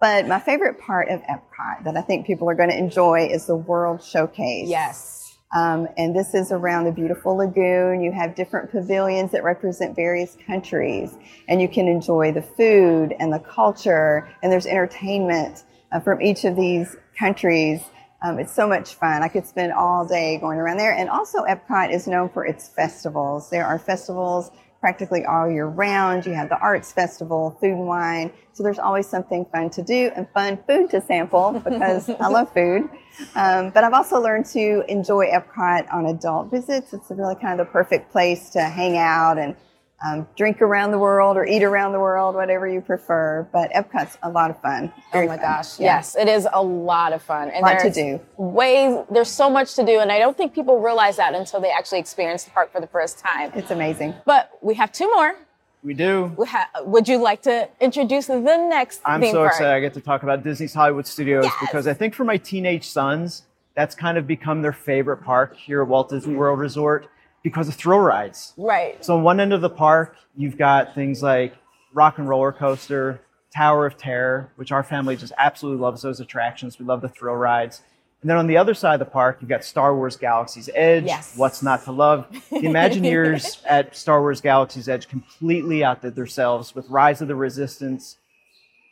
But 0.00 0.28
my 0.28 0.38
favorite 0.38 0.78
part 0.78 1.08
of 1.08 1.20
Epcot 1.22 1.84
that 1.84 1.96
I 1.96 2.00
think 2.02 2.26
people 2.26 2.48
are 2.48 2.54
going 2.54 2.70
to 2.70 2.78
enjoy 2.78 3.26
is 3.26 3.46
the 3.46 3.56
World 3.56 4.02
Showcase. 4.02 4.68
Yes. 4.68 5.36
Um, 5.56 5.88
and 5.96 6.14
this 6.14 6.34
is 6.34 6.52
around 6.52 6.84
the 6.84 6.92
beautiful 6.92 7.36
lagoon. 7.36 8.02
You 8.02 8.12
have 8.12 8.34
different 8.34 8.70
pavilions 8.70 9.32
that 9.32 9.42
represent 9.42 9.96
various 9.96 10.36
countries, 10.46 11.16
and 11.48 11.60
you 11.60 11.68
can 11.68 11.88
enjoy 11.88 12.32
the 12.32 12.42
food 12.42 13.14
and 13.18 13.32
the 13.32 13.38
culture, 13.38 14.28
and 14.42 14.52
there's 14.52 14.66
entertainment 14.66 15.64
uh, 15.90 16.00
from 16.00 16.20
each 16.20 16.44
of 16.44 16.54
these 16.54 16.96
countries. 17.18 17.82
Um, 18.22 18.38
it's 18.38 18.52
so 18.52 18.68
much 18.68 18.94
fun. 18.94 19.22
I 19.22 19.28
could 19.28 19.46
spend 19.46 19.72
all 19.72 20.06
day 20.06 20.38
going 20.38 20.58
around 20.58 20.76
there. 20.76 20.92
And 20.92 21.08
also, 21.08 21.44
Epcot 21.44 21.92
is 21.92 22.06
known 22.06 22.28
for 22.28 22.44
its 22.44 22.68
festivals. 22.68 23.48
There 23.48 23.64
are 23.64 23.78
festivals 23.78 24.50
practically 24.80 25.24
all 25.24 25.50
year 25.50 25.66
round. 25.66 26.24
You 26.26 26.34
have 26.34 26.48
the 26.48 26.58
arts 26.58 26.92
festival, 26.92 27.56
food 27.60 27.72
and 27.72 27.86
wine. 27.86 28.32
So 28.52 28.62
there's 28.62 28.78
always 28.78 29.06
something 29.06 29.44
fun 29.52 29.70
to 29.70 29.82
do 29.82 30.10
and 30.16 30.28
fun 30.30 30.58
food 30.66 30.90
to 30.90 31.00
sample 31.00 31.52
because 31.64 32.08
I 32.08 32.28
love 32.28 32.52
food. 32.52 32.88
Um, 33.34 33.70
but 33.70 33.84
I've 33.84 33.92
also 33.92 34.20
learned 34.20 34.46
to 34.46 34.84
enjoy 34.88 35.26
Epcot 35.26 35.92
on 35.92 36.06
adult 36.06 36.50
visits. 36.50 36.92
It's 36.92 37.10
really 37.10 37.34
kind 37.34 37.60
of 37.60 37.66
the 37.66 37.72
perfect 37.72 38.10
place 38.12 38.50
to 38.50 38.62
hang 38.62 38.96
out 38.96 39.38
and 39.38 39.56
um, 40.04 40.28
drink 40.36 40.62
around 40.62 40.92
the 40.92 40.98
world 40.98 41.36
or 41.36 41.44
eat 41.44 41.62
around 41.64 41.92
the 41.92 41.98
world, 41.98 42.34
whatever 42.36 42.68
you 42.68 42.80
prefer. 42.80 43.48
But 43.52 43.72
Epcot's 43.72 44.16
a 44.22 44.30
lot 44.30 44.50
of 44.50 44.60
fun. 44.62 44.92
Oh 45.12 45.20
my 45.22 45.26
fun. 45.28 45.38
gosh. 45.40 45.80
Yeah. 45.80 45.96
Yes, 45.96 46.16
it 46.16 46.28
is 46.28 46.46
a 46.52 46.62
lot 46.62 47.12
of 47.12 47.20
fun. 47.22 47.48
And 47.50 47.64
a 47.64 47.68
Lot 47.68 47.80
to 47.80 47.90
do. 47.90 48.20
Ways, 48.36 49.04
there's 49.10 49.28
so 49.30 49.50
much 49.50 49.74
to 49.74 49.84
do. 49.84 49.98
And 49.98 50.12
I 50.12 50.18
don't 50.18 50.36
think 50.36 50.54
people 50.54 50.80
realize 50.80 51.16
that 51.16 51.34
until 51.34 51.60
they 51.60 51.70
actually 51.70 51.98
experience 51.98 52.44
the 52.44 52.50
park 52.52 52.70
for 52.72 52.80
the 52.80 52.86
first 52.86 53.18
time. 53.18 53.50
It's 53.54 53.70
amazing. 53.72 54.14
But 54.24 54.50
we 54.62 54.74
have 54.74 54.92
two 54.92 55.12
more. 55.14 55.34
We 55.82 55.94
do. 55.94 56.32
We 56.36 56.46
ha- 56.46 56.68
would 56.84 57.08
you 57.08 57.18
like 57.18 57.42
to 57.42 57.68
introduce 57.80 58.26
the 58.26 58.38
next 58.40 59.00
I'm 59.04 59.20
theme 59.20 59.32
so 59.32 59.38
park? 59.38 59.52
excited 59.52 59.72
I 59.72 59.80
get 59.80 59.94
to 59.94 60.00
talk 60.00 60.22
about 60.24 60.42
Disney's 60.42 60.74
Hollywood 60.74 61.06
Studios 61.06 61.44
Yes. 61.44 61.54
because 61.60 61.86
I 61.86 61.94
think 61.94 62.14
for 62.14 62.24
my 62.24 62.36
teenage 62.36 62.88
sons, 62.88 63.44
that's 63.74 63.94
kind 63.94 64.18
of 64.18 64.26
become 64.26 64.62
their 64.62 64.72
favorite 64.72 65.18
park 65.18 65.56
here 65.56 65.82
at 65.82 65.88
Walt 65.88 66.08
Disney 66.10 66.34
World 66.34 66.58
Resort 66.58 67.06
because 67.42 67.68
of 67.68 67.74
thrill 67.74 68.00
rides. 68.00 68.52
Right. 68.56 69.02
So 69.04 69.16
on 69.16 69.22
one 69.22 69.40
end 69.40 69.52
of 69.52 69.60
the 69.60 69.70
park, 69.70 70.16
you've 70.36 70.58
got 70.58 70.94
things 70.94 71.22
like 71.22 71.54
Rock 71.92 72.18
and 72.18 72.28
Roller 72.28 72.52
Coaster, 72.52 73.20
Tower 73.54 73.86
of 73.86 73.96
Terror, 73.96 74.52
which 74.56 74.72
our 74.72 74.82
family 74.82 75.16
just 75.16 75.32
absolutely 75.38 75.80
loves 75.80 76.02
those 76.02 76.20
attractions. 76.20 76.78
We 76.78 76.84
love 76.84 77.00
the 77.00 77.08
thrill 77.08 77.34
rides. 77.34 77.82
And 78.20 78.28
then 78.28 78.36
on 78.36 78.48
the 78.48 78.56
other 78.56 78.74
side 78.74 78.94
of 78.94 78.98
the 78.98 79.10
park, 79.10 79.38
you've 79.40 79.48
got 79.48 79.62
Star 79.62 79.94
Wars 79.94 80.16
Galaxy's 80.16 80.68
Edge. 80.74 81.04
Yes. 81.04 81.34
What's 81.36 81.62
not 81.62 81.84
to 81.84 81.92
love? 81.92 82.26
The 82.50 82.58
Imagineers 82.58 83.62
at 83.66 83.94
Star 83.94 84.20
Wars 84.20 84.40
Galaxy's 84.40 84.88
Edge 84.88 85.08
completely 85.08 85.84
outdid 85.84 86.16
themselves 86.16 86.74
with 86.74 86.88
Rise 86.90 87.22
of 87.22 87.28
the 87.28 87.36
Resistance, 87.36 88.16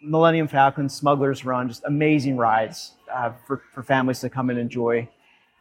Millennium 0.01 0.47
Falcon, 0.47 0.89
Smuggler's 0.89 1.45
Run, 1.45 1.69
just 1.69 1.83
amazing 1.85 2.37
rides 2.37 2.93
uh, 3.13 3.33
for, 3.49 3.63
for 3.75 3.83
families 3.83 4.21
to 4.21 4.31
come 4.31 4.49
and 4.49 4.61
enjoy. 4.61 5.09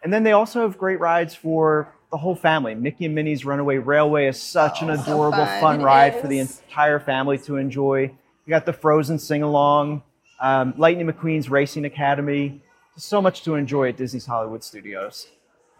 And 0.04 0.14
then 0.14 0.22
they 0.22 0.34
also 0.34 0.62
have 0.62 0.78
great 0.78 1.00
rides 1.00 1.34
for 1.34 1.92
the 2.16 2.20
whole 2.20 2.34
family. 2.34 2.74
Mickey 2.74 3.04
and 3.04 3.14
Minnie's 3.14 3.44
Runaway 3.44 3.76
Railway 3.76 4.28
is 4.28 4.42
such 4.42 4.82
an 4.82 4.90
adorable, 4.90 5.46
fun. 5.46 5.60
fun 5.60 5.82
ride 5.82 6.22
for 6.22 6.28
the 6.28 6.40
entire 6.40 6.98
family 6.98 7.38
to 7.40 7.58
enjoy. 7.58 8.04
You 8.04 8.50
got 8.50 8.66
the 8.66 8.72
Frozen 8.72 9.20
sing 9.20 9.44
along, 9.44 10.02
um, 10.40 10.74
Lightning 10.78 11.08
McQueen's 11.08 11.50
Racing 11.50 11.84
Academy. 11.84 12.62
So 12.96 13.22
much 13.22 13.44
to 13.44 13.56
enjoy 13.56 13.90
at 13.90 13.98
Disney's 13.98 14.26
Hollywood 14.26 14.64
Studios. 14.64 15.28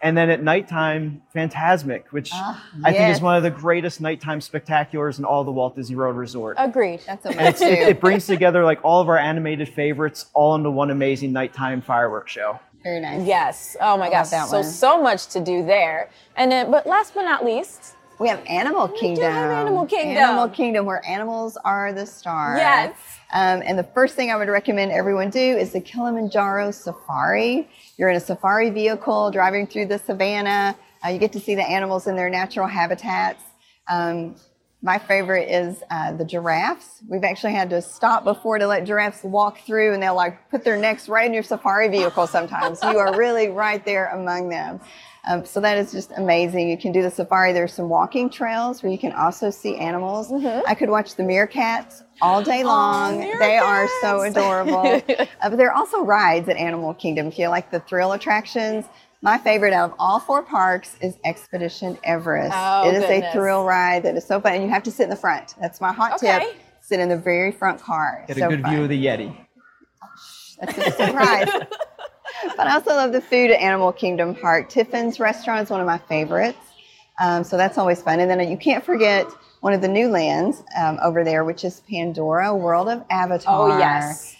And 0.02 0.14
then 0.14 0.28
at 0.28 0.42
nighttime, 0.42 1.22
Fantasmic, 1.34 2.02
which 2.10 2.28
Ah, 2.34 2.62
I 2.84 2.92
think 2.92 3.14
is 3.14 3.22
one 3.22 3.34
of 3.34 3.42
the 3.42 3.50
greatest 3.50 4.02
nighttime 4.02 4.40
spectaculars 4.40 5.18
in 5.18 5.24
all 5.24 5.42
the 5.42 5.50
Walt 5.50 5.74
Disney 5.74 5.96
World 5.96 6.18
Resort. 6.18 6.56
Agreed. 6.60 7.00
That's 7.06 7.24
a 7.24 7.28
And 7.30 7.38
must 7.38 7.48
it's, 7.48 7.62
it, 7.62 7.88
it 7.88 8.00
brings 8.00 8.26
together 8.26 8.62
like 8.62 8.84
all 8.84 9.00
of 9.00 9.08
our 9.08 9.16
animated 9.16 9.70
favorites 9.70 10.26
all 10.34 10.54
into 10.54 10.70
one 10.70 10.90
amazing 10.90 11.32
nighttime 11.32 11.80
fireworks 11.80 12.30
show. 12.30 12.60
Very 12.86 13.00
nice. 13.00 13.26
Yes. 13.26 13.76
Oh 13.80 13.96
my 13.96 14.06
I 14.06 14.10
gosh. 14.10 14.28
that 14.30 14.46
So 14.48 14.58
one. 14.58 14.64
so 14.64 15.02
much 15.02 15.26
to 15.28 15.40
do 15.40 15.66
there. 15.66 16.08
And 16.36 16.52
then, 16.52 16.70
but 16.70 16.86
last 16.86 17.14
but 17.14 17.22
not 17.22 17.44
least, 17.44 17.96
We 18.20 18.28
have 18.28 18.40
Animal 18.46 18.86
Kingdom. 18.88 19.24
We 19.24 19.32
have 19.32 19.50
Animal 19.50 19.86
Kingdom. 19.86 20.22
Animal 20.22 20.48
Kingdom, 20.50 20.86
where 20.86 21.04
animals 21.04 21.56
are 21.64 21.92
the 21.92 22.06
star. 22.06 22.56
Yes. 22.56 22.96
Um, 23.32 23.60
and 23.66 23.76
the 23.76 23.82
first 23.96 24.14
thing 24.14 24.30
I 24.30 24.36
would 24.36 24.48
recommend 24.48 24.92
everyone 24.92 25.30
do 25.30 25.40
is 25.40 25.72
the 25.72 25.80
Kilimanjaro 25.80 26.70
Safari. 26.70 27.68
You're 27.98 28.08
in 28.10 28.16
a 28.16 28.20
safari 28.20 28.70
vehicle 28.70 29.32
driving 29.32 29.66
through 29.66 29.86
the 29.86 29.98
savannah. 29.98 30.76
Uh, 31.04 31.08
you 31.08 31.18
get 31.18 31.32
to 31.32 31.40
see 31.40 31.56
the 31.56 31.68
animals 31.68 32.06
in 32.06 32.14
their 32.14 32.30
natural 32.30 32.68
habitats. 32.68 33.42
Um, 33.90 34.36
my 34.82 34.98
favorite 34.98 35.48
is 35.50 35.82
uh, 35.90 36.12
the 36.12 36.24
giraffes. 36.24 37.02
We've 37.08 37.24
actually 37.24 37.54
had 37.54 37.70
to 37.70 37.82
stop 37.82 38.24
before 38.24 38.58
to 38.58 38.66
let 38.66 38.84
giraffes 38.84 39.24
walk 39.24 39.58
through, 39.66 39.94
and 39.94 40.02
they'll 40.02 40.14
like 40.14 40.50
put 40.50 40.64
their 40.64 40.76
necks 40.76 41.08
right 41.08 41.26
in 41.26 41.34
your 41.34 41.42
safari 41.42 41.88
vehicle 41.88 42.26
sometimes. 42.26 42.80
you 42.82 42.98
are 42.98 43.16
really 43.16 43.48
right 43.48 43.84
there 43.84 44.06
among 44.08 44.48
them. 44.48 44.80
Um, 45.28 45.44
so 45.44 45.60
that 45.60 45.76
is 45.76 45.90
just 45.90 46.12
amazing. 46.16 46.70
You 46.70 46.78
can 46.78 46.92
do 46.92 47.02
the 47.02 47.10
safari. 47.10 47.52
There's 47.52 47.72
some 47.72 47.88
walking 47.88 48.30
trails 48.30 48.82
where 48.82 48.92
you 48.92 48.98
can 48.98 49.10
also 49.12 49.50
see 49.50 49.76
animals. 49.76 50.32
I 50.32 50.74
could 50.74 50.88
watch 50.88 51.16
the 51.16 51.24
meerkats 51.24 52.04
all 52.22 52.42
day 52.42 52.62
long. 52.62 53.18
they 53.18 53.58
are 53.58 53.88
so 54.00 54.22
adorable. 54.22 55.02
Uh, 55.42 55.50
but 55.50 55.56
there 55.56 55.68
are 55.70 55.74
also 55.74 56.02
rides 56.02 56.48
at 56.48 56.56
Animal 56.56 56.94
Kingdom. 56.94 57.26
If 57.26 57.38
you 57.38 57.48
like 57.48 57.70
the 57.70 57.80
thrill 57.80 58.12
attractions, 58.12 58.86
my 59.26 59.36
favorite 59.36 59.72
out 59.72 59.90
of 59.90 59.96
all 59.98 60.20
four 60.20 60.40
parks 60.40 60.96
is 61.00 61.18
Expedition 61.24 61.98
Everest. 62.04 62.54
Oh, 62.56 62.88
it 62.88 62.94
is 62.94 63.00
goodness. 63.00 63.30
a 63.30 63.32
thrill 63.32 63.64
ride 63.64 64.04
that 64.04 64.14
is 64.14 64.24
so 64.24 64.40
fun, 64.40 64.54
and 64.54 64.62
you 64.62 64.68
have 64.68 64.84
to 64.84 64.92
sit 64.92 65.02
in 65.02 65.10
the 65.10 65.16
front. 65.16 65.56
That's 65.60 65.80
my 65.80 65.92
hot 65.92 66.12
Okay. 66.22 66.38
tip. 66.38 66.54
Sit 66.80 67.00
in 67.00 67.08
the 67.08 67.16
very 67.16 67.50
front 67.50 67.80
car. 67.80 68.24
Get 68.28 68.36
so 68.36 68.46
a 68.46 68.50
good 68.50 68.62
fun. 68.62 68.70
view 68.70 68.82
of 68.84 68.88
the 68.88 69.04
Yeti. 69.04 69.36
That's 70.60 70.78
a 70.78 70.90
surprise. 70.92 71.48
but 72.56 72.68
I 72.68 72.74
also 72.74 72.90
love 72.90 73.10
the 73.10 73.20
food 73.20 73.50
at 73.50 73.60
Animal 73.60 73.90
Kingdom 73.90 74.36
Park. 74.36 74.68
Tiffin's 74.68 75.18
restaurant 75.18 75.64
is 75.64 75.70
one 75.70 75.80
of 75.80 75.86
my 75.88 75.98
favorites. 75.98 76.58
Um, 77.20 77.42
so 77.42 77.56
that's 77.56 77.78
always 77.78 78.00
fun. 78.00 78.20
And 78.20 78.30
then 78.30 78.48
you 78.48 78.56
can't 78.56 78.84
forget 78.84 79.26
one 79.60 79.72
of 79.72 79.80
the 79.80 79.88
new 79.88 80.06
lands 80.06 80.62
um, 80.78 81.00
over 81.02 81.24
there, 81.24 81.44
which 81.44 81.64
is 81.64 81.80
Pandora 81.90 82.54
World 82.54 82.88
of 82.88 83.02
Avatar. 83.10 83.72
oh 83.72 83.78
yes. 83.78 84.35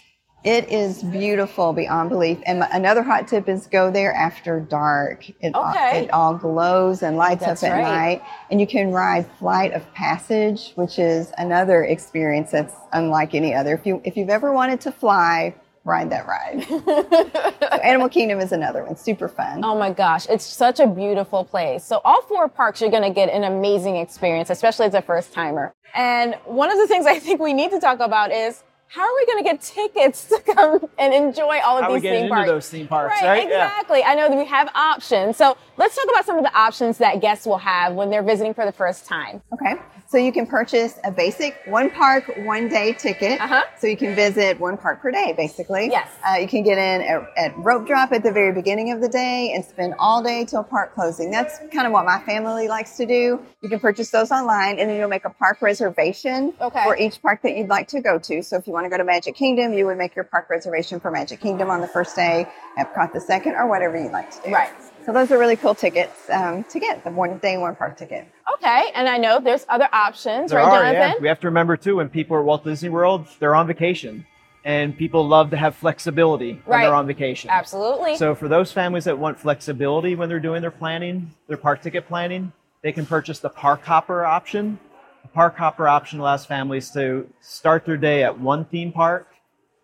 It 0.46 0.70
is 0.70 1.02
beautiful 1.02 1.72
beyond 1.72 2.08
belief. 2.08 2.38
And 2.46 2.60
my- 2.60 2.68
another 2.70 3.02
hot 3.02 3.26
tip 3.26 3.48
is 3.48 3.66
go 3.66 3.90
there 3.90 4.14
after 4.14 4.60
dark. 4.60 5.28
It, 5.40 5.54
all, 5.56 5.74
it 5.74 6.08
all 6.12 6.34
glows 6.34 7.02
and 7.02 7.16
lights 7.16 7.44
That's 7.44 7.64
up 7.64 7.70
at 7.70 7.82
right. 7.82 7.82
night. 7.82 8.22
And 8.48 8.60
you 8.60 8.66
can 8.68 8.92
ride 8.92 9.26
Flight 9.40 9.72
of 9.72 9.92
Passage, 9.92 10.70
which 10.76 11.00
is 11.00 11.32
another 11.36 11.82
experience 11.82 12.52
that's 12.52 12.74
unlike 12.92 13.34
any 13.34 13.54
other. 13.54 13.74
If 13.74 13.84
you 13.86 14.00
if 14.04 14.16
you've 14.16 14.30
ever 14.30 14.52
wanted 14.52 14.80
to 14.82 14.92
fly, 14.92 15.52
ride 15.82 16.10
that 16.10 16.28
ride. 16.28 16.64
so 17.60 17.66
Animal 17.78 18.08
Kingdom 18.08 18.40
is 18.40 18.52
another 18.52 18.84
one. 18.84 18.96
Super 18.96 19.28
fun. 19.28 19.64
Oh 19.64 19.76
my 19.76 19.92
gosh, 19.92 20.28
it's 20.28 20.44
such 20.44 20.78
a 20.78 20.86
beautiful 20.86 21.44
place. 21.44 21.84
So 21.84 22.00
all 22.04 22.22
four 22.22 22.48
parks 22.48 22.80
you're 22.80 22.90
going 22.90 23.02
to 23.02 23.10
get 23.10 23.30
an 23.30 23.42
amazing 23.42 23.96
experience, 23.96 24.50
especially 24.50 24.86
as 24.86 24.94
a 24.94 25.02
first 25.02 25.32
timer. 25.32 25.72
And 25.94 26.34
one 26.44 26.70
of 26.70 26.78
the 26.78 26.86
things 26.86 27.06
I 27.06 27.18
think 27.18 27.40
we 27.40 27.52
need 27.52 27.70
to 27.70 27.80
talk 27.80 28.00
about 28.00 28.30
is 28.30 28.62
how 28.88 29.02
are 29.02 29.14
we 29.14 29.26
going 29.26 29.38
to 29.38 29.44
get 29.44 29.60
tickets 29.60 30.26
to 30.28 30.40
come 30.54 30.88
and 30.98 31.12
enjoy 31.12 31.58
all 31.60 31.78
of 31.78 31.84
How 31.84 31.88
these 31.90 31.96
we 31.96 32.00
get 32.02 32.12
theme 32.12 32.22
into 32.24 32.34
parks? 32.34 32.48
those 32.50 32.68
theme 32.68 32.86
parks, 32.88 33.20
right? 33.20 33.28
right? 33.28 33.48
Yeah. 33.48 33.66
Exactly. 33.66 34.02
I 34.04 34.14
know 34.14 34.28
that 34.28 34.38
we 34.38 34.44
have 34.46 34.68
options. 34.74 35.36
So 35.36 35.56
let's 35.76 35.94
talk 35.96 36.06
about 36.10 36.24
some 36.24 36.38
of 36.38 36.44
the 36.44 36.56
options 36.56 36.98
that 36.98 37.20
guests 37.20 37.46
will 37.46 37.58
have 37.58 37.94
when 37.94 38.10
they're 38.10 38.22
visiting 38.22 38.54
for 38.54 38.64
the 38.64 38.72
first 38.72 39.04
time. 39.06 39.42
Okay. 39.52 39.74
So 40.08 40.18
you 40.18 40.32
can 40.32 40.46
purchase 40.46 40.98
a 41.04 41.10
basic 41.10 41.56
one 41.66 41.90
park, 41.90 42.24
one 42.38 42.68
day 42.68 42.92
ticket. 42.92 43.40
Uh-huh. 43.40 43.64
So 43.78 43.88
you 43.88 43.96
can 43.96 44.14
visit 44.14 44.58
one 44.60 44.76
park 44.78 45.02
per 45.02 45.10
day, 45.10 45.34
basically. 45.36 45.88
Yes. 45.90 46.08
Uh, 46.26 46.36
you 46.36 46.46
can 46.46 46.62
get 46.62 46.78
in 46.78 47.02
at, 47.02 47.28
at 47.36 47.56
rope 47.58 47.86
drop 47.86 48.12
at 48.12 48.22
the 48.22 48.30
very 48.30 48.52
beginning 48.52 48.92
of 48.92 49.00
the 49.00 49.08
day 49.08 49.52
and 49.54 49.64
spend 49.64 49.94
all 49.98 50.22
day 50.22 50.44
till 50.44 50.62
park 50.62 50.94
closing. 50.94 51.30
That's 51.30 51.58
kind 51.72 51.86
of 51.86 51.92
what 51.92 52.04
my 52.04 52.20
family 52.20 52.68
likes 52.68 52.96
to 52.98 53.06
do. 53.06 53.40
You 53.62 53.68
can 53.68 53.80
purchase 53.80 54.10
those 54.10 54.30
online 54.30 54.78
and 54.78 54.88
then 54.88 54.96
you'll 54.96 55.08
make 55.08 55.24
a 55.24 55.30
park 55.30 55.60
reservation 55.60 56.54
Okay. 56.60 56.84
for 56.84 56.96
each 56.96 57.20
park 57.20 57.42
that 57.42 57.56
you'd 57.56 57.68
like 57.68 57.88
to 57.88 58.00
go 58.00 58.18
to. 58.18 58.42
So 58.42 58.56
if 58.56 58.66
you 58.66 58.72
want 58.72 58.84
to 58.84 58.90
go 58.90 58.96
to 58.98 59.04
Magic 59.04 59.34
Kingdom, 59.34 59.72
you 59.72 59.86
would 59.86 59.98
make 59.98 60.14
your 60.14 60.24
park 60.24 60.48
reservation 60.50 61.00
for 61.00 61.10
Magic 61.10 61.40
Kingdom 61.40 61.68
on 61.68 61.80
the 61.80 61.88
first 61.88 62.14
day, 62.14 62.46
Epcot 62.78 63.12
the 63.12 63.20
second, 63.20 63.54
or 63.54 63.66
whatever 63.66 64.00
you'd 64.00 64.12
like 64.12 64.30
to 64.30 64.48
do. 64.48 64.54
Right. 64.54 64.72
So 65.04 65.12
those 65.12 65.30
are 65.32 65.38
really 65.38 65.56
cool 65.56 65.74
tickets 65.74 66.30
um, 66.30 66.64
to 66.64 66.78
get 66.78 67.02
the 67.04 67.10
one 67.10 67.38
day, 67.38 67.56
one 67.58 67.74
park 67.76 67.96
ticket. 67.96 68.28
Okay. 68.54 68.90
And 68.94 69.08
I 69.08 69.18
know 69.18 69.40
there's 69.40 69.66
other 69.68 69.88
options, 69.92 70.50
There 70.50 70.60
right, 70.60 70.66
are, 70.68 70.82
Jonathan? 70.92 71.12
yeah. 71.16 71.20
We 71.20 71.28
have 71.28 71.40
to 71.40 71.46
remember 71.48 71.76
too, 71.76 71.96
when 71.96 72.08
people 72.08 72.36
are 72.36 72.40
at 72.40 72.46
Walt 72.46 72.64
Disney 72.64 72.88
World, 72.88 73.26
they're 73.38 73.54
on 73.54 73.66
vacation, 73.66 74.26
and 74.64 74.96
people 74.96 75.26
love 75.26 75.50
to 75.50 75.56
have 75.56 75.74
flexibility 75.76 76.60
when 76.64 76.78
Right. 76.78 76.84
they're 76.86 76.94
on 76.94 77.06
vacation. 77.06 77.50
Absolutely. 77.50 78.16
So 78.16 78.34
for 78.34 78.48
those 78.48 78.72
families 78.72 79.04
that 79.04 79.18
want 79.18 79.38
flexibility 79.38 80.14
when 80.14 80.28
they're 80.28 80.40
doing 80.40 80.62
their 80.62 80.70
planning, 80.70 81.32
their 81.48 81.56
park 81.56 81.82
ticket 81.82 82.06
planning, 82.08 82.52
they 82.82 82.92
can 82.92 83.04
purchase 83.06 83.40
the 83.40 83.48
park 83.50 83.84
hopper 83.84 84.24
option. 84.24 84.78
The 85.22 85.28
park 85.28 85.56
hopper 85.56 85.88
option 85.88 86.20
allows 86.20 86.46
families 86.46 86.90
to 86.92 87.28
start 87.40 87.84
their 87.84 87.96
day 87.96 88.22
at 88.22 88.38
one 88.38 88.64
theme 88.64 88.92
park, 88.92 89.26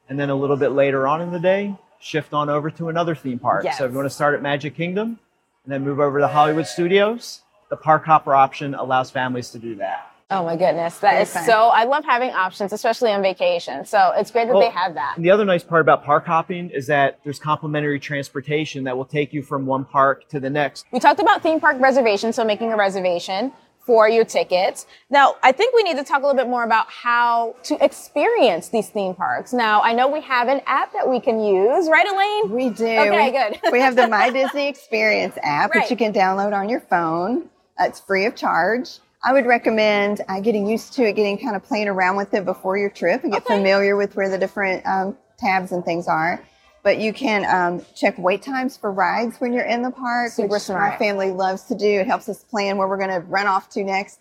and 0.09 0.19
then 0.19 0.31
a 0.31 0.35
little 0.35 0.57
bit 0.57 0.71
later 0.71 1.07
on 1.09 1.21
in 1.21 1.33
the 1.33 1.41
day, 1.41 1.75
shift 1.99 2.33
on 2.33 2.49
over 2.49 2.71
to 2.71 2.89
another 2.89 3.15
theme 3.15 3.39
park. 3.39 3.65
Yes. 3.65 3.79
So 3.79 3.85
if 3.87 3.91
you 3.93 3.97
want 3.97 4.07
to 4.07 4.15
start 4.15 4.35
at 4.35 4.43
Magic 4.43 4.77
Kingdom 4.77 5.19
and 5.65 5.73
then 5.73 5.85
move 5.85 6.01
over 6.01 6.19
to 6.21 6.29
Hollywood 6.29 6.67
Studios, 6.67 7.42
the 7.73 7.77
park 7.79 8.05
hopper 8.05 8.35
option 8.35 8.75
allows 8.75 9.11
families 9.11 9.49
to 9.49 9.59
do 9.59 9.75
that. 9.77 10.13
oh 10.31 10.45
my 10.45 10.57
goodness. 10.57 10.99
That 10.99 11.13
Very 11.13 11.23
is 11.23 11.33
fun. 11.33 11.45
so, 11.47 11.69
I 11.69 11.85
love 11.85 12.05
having 12.05 12.29
options, 12.31 12.71
especially 12.75 13.11
on 13.13 13.23
vacation. 13.23 13.87
So 13.87 14.13
it's 14.15 14.31
great 14.31 14.45
that 14.49 14.53
Well, 14.55 14.61
they 14.63 14.69
have 14.69 14.93
that. 14.95 15.15
The 15.17 15.31
other 15.31 15.47
nice 15.47 15.63
part 15.65 15.81
about 15.81 16.05
park 16.05 16.27
hopping 16.27 16.69
is 16.69 16.87
that 16.89 17.19
there's 17.25 17.39
complimentary 17.39 17.99
transportation 17.99 18.85
that 18.85 18.95
will 18.95 19.07
take 19.07 19.33
you 19.33 19.43
from 19.43 19.65
one 19.65 19.87
park 19.87 20.29
to 20.29 20.39
the 20.39 20.51
next. 20.51 20.85
We 20.93 21.01
talked 21.01 21.19
about 21.21 21.43
theme 21.43 21.61
park 21.61 21.79
reservations, 21.81 22.37
so 22.37 22.45
making 22.45 22.73
a 22.75 22.77
reservation 22.77 23.53
for 23.87 24.07
your 24.09 24.25
tickets. 24.25 24.87
Now, 25.11 25.37
I 25.43 25.51
think 25.53 25.75
we 25.75 25.83
need 25.83 25.97
to 25.97 26.05
talk 26.05 26.23
a 26.23 26.27
little 26.27 26.37
bit 26.43 26.49
more 26.49 26.63
about 26.65 26.87
how 26.89 27.57
to 27.65 27.83
experience 27.85 28.69
these 28.69 28.89
theme 28.91 29.15
parks. 29.15 29.53
Now, 29.55 29.81
I 29.83 29.93
know 29.95 30.09
we 30.09 30.21
have 30.21 30.47
an 30.49 30.61
app 30.67 30.93
that 30.93 31.09
we 31.09 31.21
can 31.21 31.41
use, 31.41 31.89
right, 31.89 32.07
Elaine? 32.07 32.55
We 32.55 32.69
do. 32.71 32.85
Okay, 32.85 33.31
we, 33.33 33.39
good. 33.61 33.73
we 33.73 33.81
have 33.81 33.97
the 33.97 34.07
My 34.09 34.31
Disney 34.39 34.69
Experience 34.69 35.37
app, 35.43 35.71
Right. 35.75 35.81
which 35.83 35.91
you 35.91 35.97
can 35.97 36.13
download 36.13 36.53
on 36.57 36.69
your 36.69 36.79
phone. 36.81 37.49
It's 37.89 38.01
free 38.01 38.27
of 38.27 38.35
charge. 38.35 38.99
I 39.25 39.33
would 39.33 39.47
recommend 39.47 40.21
uh, 40.29 40.41
getting 40.41 40.67
used 40.67 40.95
to 40.95 41.05
it, 41.09 41.15
getting 41.15 41.39
kind 41.39 41.55
of 41.55 41.63
playing 41.63 41.89
around 41.89 42.17
with 42.17 42.35
it 42.35 42.45
before 42.45 42.77
your 42.77 42.91
trip 42.91 43.23
and 43.23 43.33
get 43.33 43.43
Okay. 43.45 43.57
familiar 43.57 43.95
with 43.97 44.17
where 44.17 44.29
the 44.29 44.39
different 44.39 44.85
um, 44.87 45.17
tabs 45.39 45.71
and 45.73 45.85
things 45.85 46.09
are. 46.09 46.43
But 46.83 46.99
you 46.99 47.13
can 47.13 47.45
um, 47.45 47.85
check 47.95 48.19
wait 48.19 48.43
times 48.43 48.77
for 48.77 48.91
rides 48.91 49.41
when 49.41 49.53
you're 49.53 49.65
in 49.65 49.83
the 49.83 49.93
park, 49.93 50.33
Super 50.33 50.49
which 50.49 50.63
smart. 50.63 50.93
my 50.93 50.99
family 50.99 51.31
loves 51.31 51.63
to 51.65 51.77
do. 51.77 51.87
It 52.01 52.09
helps 52.09 52.29
us 52.29 52.43
plan 52.43 52.77
where 52.77 52.89
we're 52.89 52.97
going 52.99 53.11
to 53.11 53.21
run 53.21 53.47
off 53.47 53.69
to 53.71 53.85
next. 53.85 54.19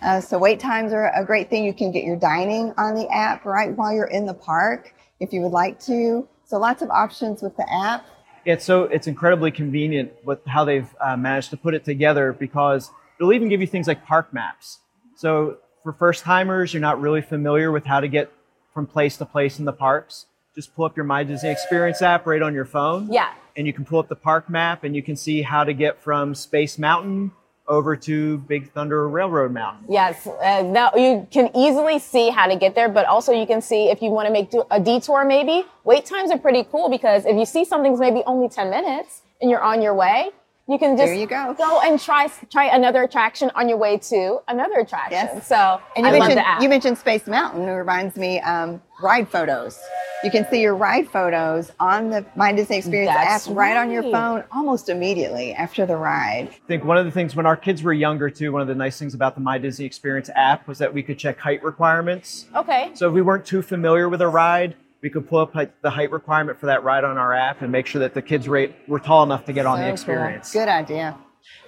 Uh, 0.00 0.20
so 0.20 0.38
wait 0.38 0.60
times 0.60 0.92
are 0.92 1.10
a 1.16 1.24
great 1.24 1.50
thing. 1.50 1.64
You 1.64 1.74
can 1.74 1.90
get 1.90 2.04
your 2.04 2.14
dining 2.16 2.72
on 2.76 2.94
the 2.94 3.08
app 3.08 3.44
right 3.44 3.76
while 3.76 3.92
you're 3.92 4.06
in 4.06 4.26
the 4.26 4.34
park 4.34 4.94
if 5.18 5.32
you 5.32 5.40
would 5.40 5.52
like 5.52 5.80
to. 5.86 6.28
So 6.44 6.58
lots 6.58 6.82
of 6.82 6.90
options 6.90 7.42
with 7.42 7.56
the 7.56 7.66
app. 7.72 8.06
It's 8.44 8.64
so 8.64 8.84
it's 8.84 9.06
incredibly 9.06 9.50
convenient 9.50 10.12
with 10.22 10.44
how 10.46 10.64
they've 10.64 10.94
uh, 11.00 11.16
managed 11.16 11.50
to 11.50 11.56
put 11.56 11.74
it 11.74 11.84
together 11.84 12.32
because 12.32 12.90
it'll 13.18 13.32
even 13.32 13.48
give 13.48 13.60
you 13.60 13.66
things 13.66 13.86
like 13.86 14.04
park 14.04 14.32
maps. 14.32 14.80
So 15.16 15.58
for 15.82 15.92
first 15.92 16.24
timers, 16.24 16.72
you're 16.72 16.80
not 16.80 17.00
really 17.00 17.22
familiar 17.22 17.70
with 17.70 17.84
how 17.84 18.00
to 18.00 18.08
get 18.08 18.32
from 18.72 18.86
place 18.86 19.16
to 19.18 19.24
place 19.24 19.58
in 19.58 19.64
the 19.64 19.72
parks. 19.72 20.26
Just 20.54 20.74
pull 20.74 20.84
up 20.84 20.96
your 20.96 21.04
My 21.04 21.24
Disney 21.24 21.50
Experience 21.50 22.02
app 22.02 22.26
right 22.26 22.42
on 22.42 22.54
your 22.54 22.64
phone. 22.64 23.12
Yeah. 23.12 23.32
And 23.56 23.66
you 23.66 23.72
can 23.72 23.84
pull 23.84 23.98
up 23.98 24.08
the 24.08 24.16
park 24.16 24.50
map 24.50 24.84
and 24.84 24.96
you 24.96 25.02
can 25.02 25.16
see 25.16 25.42
how 25.42 25.64
to 25.64 25.72
get 25.72 26.02
from 26.02 26.34
Space 26.34 26.78
Mountain 26.78 27.32
over 27.66 27.96
to 27.96 28.38
Big 28.38 28.70
Thunder 28.72 29.08
Railroad 29.08 29.52
Mountain. 29.52 29.86
Yes, 29.88 30.26
uh, 30.26 30.62
now 30.62 30.90
you 30.94 31.26
can 31.30 31.50
easily 31.56 31.98
see 31.98 32.28
how 32.28 32.46
to 32.46 32.56
get 32.56 32.74
there, 32.74 32.88
but 32.88 33.06
also 33.06 33.32
you 33.32 33.46
can 33.46 33.62
see 33.62 33.88
if 33.88 34.02
you 34.02 34.10
want 34.10 34.26
to 34.26 34.32
make 34.32 34.50
do- 34.50 34.66
a 34.70 34.78
detour 34.78 35.24
maybe. 35.24 35.64
Wait 35.84 36.04
times 36.04 36.30
are 36.30 36.38
pretty 36.38 36.64
cool 36.64 36.90
because 36.90 37.24
if 37.24 37.36
you 37.36 37.46
see 37.46 37.64
something's 37.64 38.00
maybe 38.00 38.22
only 38.26 38.48
10 38.48 38.68
minutes 38.70 39.22
and 39.40 39.50
you're 39.50 39.62
on 39.62 39.80
your 39.80 39.94
way, 39.94 40.30
you 40.66 40.78
can 40.78 40.96
just 40.96 41.06
There 41.08 41.14
you 41.14 41.26
go. 41.26 41.54
go 41.58 41.80
and 41.84 42.00
try 42.00 42.28
try 42.50 42.74
another 42.74 43.02
attraction 43.02 43.50
on 43.54 43.68
your 43.68 43.78
way 43.78 43.98
to 43.98 44.40
another 44.48 44.76
attraction. 44.80 45.12
Yes. 45.36 45.46
So 45.46 45.80
And 45.96 46.04
you 46.06 46.08
I 46.08 46.10
love 46.12 46.20
mentioned 46.20 46.38
the 46.38 46.48
app. 46.48 46.62
you 46.62 46.68
mentioned 46.68 46.98
Space 46.98 47.26
Mountain. 47.26 47.62
It 47.68 47.72
reminds 47.72 48.16
me 48.16 48.40
um, 48.40 48.80
ride 49.02 49.28
photos. 49.28 49.78
You 50.22 50.30
can 50.30 50.46
see 50.50 50.62
your 50.62 50.74
ride 50.74 51.06
photos 51.08 51.70
on 51.80 52.08
the 52.08 52.24
My 52.34 52.50
Disney 52.50 52.78
Experience 52.78 53.12
That's 53.14 53.46
app 53.46 53.54
right 53.54 53.76
on 53.76 53.90
your 53.90 54.02
phone 54.04 54.42
almost 54.52 54.88
immediately 54.88 55.52
after 55.52 55.84
the 55.84 55.96
ride. 55.96 56.48
I 56.48 56.66
think 56.66 56.82
one 56.84 56.96
of 56.96 57.04
the 57.04 57.10
things 57.10 57.36
when 57.36 57.44
our 57.44 57.58
kids 57.58 57.82
were 57.82 57.92
younger 57.92 58.30
too, 58.30 58.50
one 58.50 58.62
of 58.62 58.68
the 58.68 58.74
nice 58.74 58.98
things 58.98 59.12
about 59.12 59.34
the 59.34 59.42
My 59.42 59.58
Disney 59.58 59.84
Experience 59.84 60.30
app 60.34 60.66
was 60.66 60.78
that 60.78 60.94
we 60.94 61.02
could 61.02 61.18
check 61.18 61.38
height 61.38 61.62
requirements. 61.62 62.46
okay. 62.56 62.90
So 62.94 63.08
if 63.08 63.12
we 63.14 63.20
weren't 63.20 63.44
too 63.44 63.60
familiar 63.60 64.08
with 64.08 64.22
a 64.22 64.28
ride, 64.28 64.76
we 65.04 65.10
could 65.10 65.28
pull 65.28 65.38
up 65.38 65.52
the 65.82 65.90
height 65.90 66.10
requirement 66.10 66.58
for 66.58 66.64
that 66.64 66.82
ride 66.82 67.04
on 67.04 67.18
our 67.18 67.34
app 67.34 67.60
and 67.60 67.70
make 67.70 67.86
sure 67.86 68.00
that 68.00 68.14
the 68.14 68.22
kids 68.22 68.48
rate 68.48 68.74
were 68.88 68.98
tall 68.98 69.22
enough 69.22 69.44
to 69.44 69.52
get 69.52 69.66
on 69.66 69.76
So 69.76 69.80
the 69.82 69.84
cool. 69.84 69.92
experience. 69.92 70.50
Good 70.52 70.68
idea. 70.68 71.16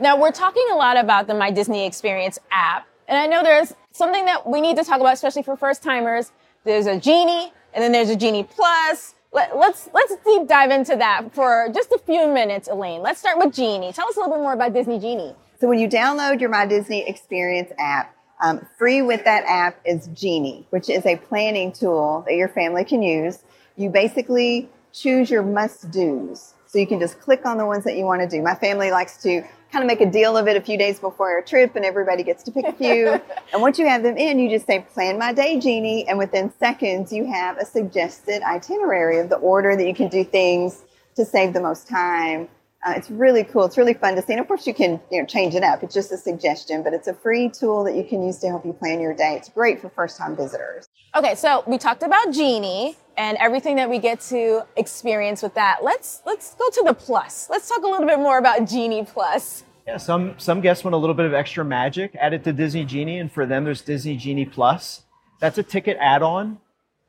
Now 0.00 0.18
we're 0.18 0.32
talking 0.32 0.66
a 0.72 0.74
lot 0.76 0.96
about 0.96 1.26
the 1.26 1.34
My 1.34 1.50
Disney 1.50 1.84
Experience 1.84 2.38
app, 2.50 2.86
and 3.06 3.18
I 3.18 3.26
know 3.26 3.42
there's 3.42 3.74
something 3.92 4.24
that 4.24 4.48
we 4.48 4.62
need 4.62 4.78
to 4.78 4.84
talk 4.84 5.00
about, 5.00 5.12
especially 5.12 5.42
for 5.42 5.54
first 5.54 5.82
timers. 5.82 6.32
There's 6.64 6.86
a 6.86 6.98
Genie, 6.98 7.52
and 7.74 7.84
then 7.84 7.92
there's 7.92 8.08
a 8.08 8.16
Genie 8.16 8.44
Plus. 8.44 9.14
Let, 9.32 9.54
let's 9.54 9.90
let's 9.92 10.16
deep 10.24 10.48
dive 10.48 10.70
into 10.70 10.96
that 10.96 11.34
for 11.34 11.68
just 11.74 11.92
a 11.92 11.98
few 11.98 12.26
minutes, 12.32 12.68
Elaine. 12.68 13.02
Let's 13.02 13.20
start 13.20 13.36
with 13.36 13.52
Genie. 13.54 13.92
Tell 13.92 14.08
us 14.08 14.16
a 14.16 14.20
little 14.20 14.34
bit 14.34 14.40
more 14.40 14.54
about 14.54 14.72
Disney 14.72 14.98
Genie. 14.98 15.34
So 15.60 15.68
when 15.68 15.78
you 15.78 15.88
download 15.88 16.40
your 16.40 16.48
My 16.48 16.64
Disney 16.64 17.06
Experience 17.06 17.70
app, 17.78 18.15
um, 18.42 18.66
free 18.78 19.02
with 19.02 19.24
that 19.24 19.44
app 19.46 19.80
is 19.84 20.08
Genie, 20.08 20.66
which 20.70 20.88
is 20.88 21.06
a 21.06 21.16
planning 21.16 21.72
tool 21.72 22.24
that 22.26 22.34
your 22.34 22.48
family 22.48 22.84
can 22.84 23.02
use. 23.02 23.38
You 23.76 23.90
basically 23.90 24.68
choose 24.92 25.30
your 25.30 25.42
must 25.42 25.90
dos. 25.90 26.54
So 26.66 26.78
you 26.78 26.86
can 26.86 26.98
just 26.98 27.20
click 27.20 27.46
on 27.46 27.58
the 27.58 27.66
ones 27.66 27.84
that 27.84 27.96
you 27.96 28.04
want 28.04 28.22
to 28.22 28.28
do. 28.28 28.42
My 28.42 28.54
family 28.54 28.90
likes 28.90 29.22
to 29.22 29.42
kind 29.72 29.82
of 29.82 29.86
make 29.86 30.00
a 30.00 30.10
deal 30.10 30.36
of 30.36 30.48
it 30.48 30.56
a 30.56 30.60
few 30.60 30.76
days 30.76 30.98
before 30.98 31.30
our 31.30 31.42
trip 31.42 31.76
and 31.76 31.84
everybody 31.84 32.22
gets 32.22 32.42
to 32.44 32.50
pick 32.50 32.66
a 32.66 32.72
few. 32.72 33.08
and 33.52 33.62
once 33.62 33.78
you 33.78 33.86
have 33.86 34.02
them 34.02 34.16
in, 34.16 34.38
you 34.38 34.50
just 34.50 34.66
say 34.66 34.80
plan 34.92 35.18
my 35.18 35.32
day, 35.32 35.58
Genie. 35.58 36.06
And 36.08 36.18
within 36.18 36.52
seconds, 36.58 37.12
you 37.12 37.26
have 37.26 37.58
a 37.58 37.64
suggested 37.64 38.42
itinerary 38.42 39.18
of 39.18 39.28
the 39.28 39.36
order 39.36 39.76
that 39.76 39.86
you 39.86 39.94
can 39.94 40.08
do 40.08 40.24
things 40.24 40.82
to 41.14 41.24
save 41.24 41.52
the 41.52 41.60
most 41.60 41.88
time. 41.88 42.48
Uh, 42.84 42.92
it's 42.96 43.10
really 43.10 43.42
cool. 43.44 43.64
It's 43.64 43.76
really 43.76 43.94
fun 43.94 44.14
to 44.14 44.22
see. 44.22 44.32
And 44.32 44.40
of 44.40 44.46
course, 44.46 44.66
you 44.66 44.74
can 44.74 45.00
you 45.10 45.20
know 45.20 45.26
change 45.26 45.54
it 45.54 45.62
up. 45.62 45.82
It's 45.82 45.94
just 45.94 46.12
a 46.12 46.16
suggestion, 46.16 46.82
but 46.82 46.92
it's 46.92 47.08
a 47.08 47.14
free 47.14 47.48
tool 47.48 47.84
that 47.84 47.94
you 47.94 48.04
can 48.04 48.24
use 48.24 48.38
to 48.38 48.48
help 48.48 48.64
you 48.64 48.72
plan 48.72 49.00
your 49.00 49.14
day. 49.14 49.34
It's 49.36 49.48
great 49.48 49.80
for 49.80 49.88
first-time 49.90 50.36
visitors. 50.36 50.86
Okay, 51.16 51.34
so 51.34 51.64
we 51.66 51.78
talked 51.78 52.02
about 52.02 52.32
Genie 52.32 52.96
and 53.16 53.36
everything 53.40 53.76
that 53.76 53.88
we 53.88 53.98
get 53.98 54.20
to 54.20 54.62
experience 54.76 55.42
with 55.42 55.54
that. 55.54 55.78
Let's 55.82 56.22
let's 56.26 56.54
go 56.54 56.68
to 56.70 56.84
the 56.86 56.94
plus. 56.94 57.48
Let's 57.50 57.68
talk 57.68 57.82
a 57.82 57.86
little 57.86 58.06
bit 58.06 58.18
more 58.18 58.38
about 58.38 58.66
Genie 58.66 59.04
Plus. 59.04 59.64
Yeah, 59.86 59.96
some 59.96 60.34
some 60.38 60.60
guests 60.60 60.84
want 60.84 60.94
a 60.94 60.98
little 60.98 61.14
bit 61.14 61.26
of 61.26 61.34
extra 61.34 61.64
magic 61.64 62.16
added 62.20 62.44
to 62.44 62.52
Disney 62.52 62.84
Genie, 62.84 63.18
and 63.18 63.32
for 63.32 63.46
them, 63.46 63.64
there's 63.64 63.80
Disney 63.80 64.16
Genie 64.16 64.46
Plus. 64.46 65.02
That's 65.40 65.58
a 65.58 65.62
ticket 65.62 65.96
add-on. 66.00 66.58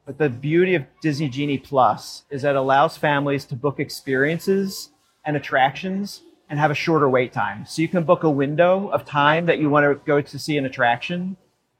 But 0.05 0.17
the 0.17 0.29
beauty 0.29 0.75
of 0.75 0.85
Disney 1.01 1.27
Genie 1.27 1.57
Plus 1.57 2.23
is 2.29 2.43
that 2.43 2.51
it 2.51 2.55
allows 2.55 2.95
families 2.95 3.43
to 3.45 3.55
book 3.55 3.77
experiences 3.77 4.91
and 5.27 5.35
attractions 5.35 6.21
and 6.49 6.57
have 6.57 6.71
a 6.71 6.73
shorter 6.73 7.07
wait 7.07 7.33
time. 7.33 7.65
So 7.67 7.81
you 7.81 7.89
can 7.89 8.03
book 8.03 8.23
a 8.23 8.29
window 8.29 8.87
of 8.87 9.05
time 9.05 9.45
that 9.45 9.59
you 9.59 9.69
want 9.69 9.83
to 9.83 10.03
go 10.05 10.21
to 10.21 10.39
see 10.39 10.57
an 10.57 10.65
attraction, 10.65 11.35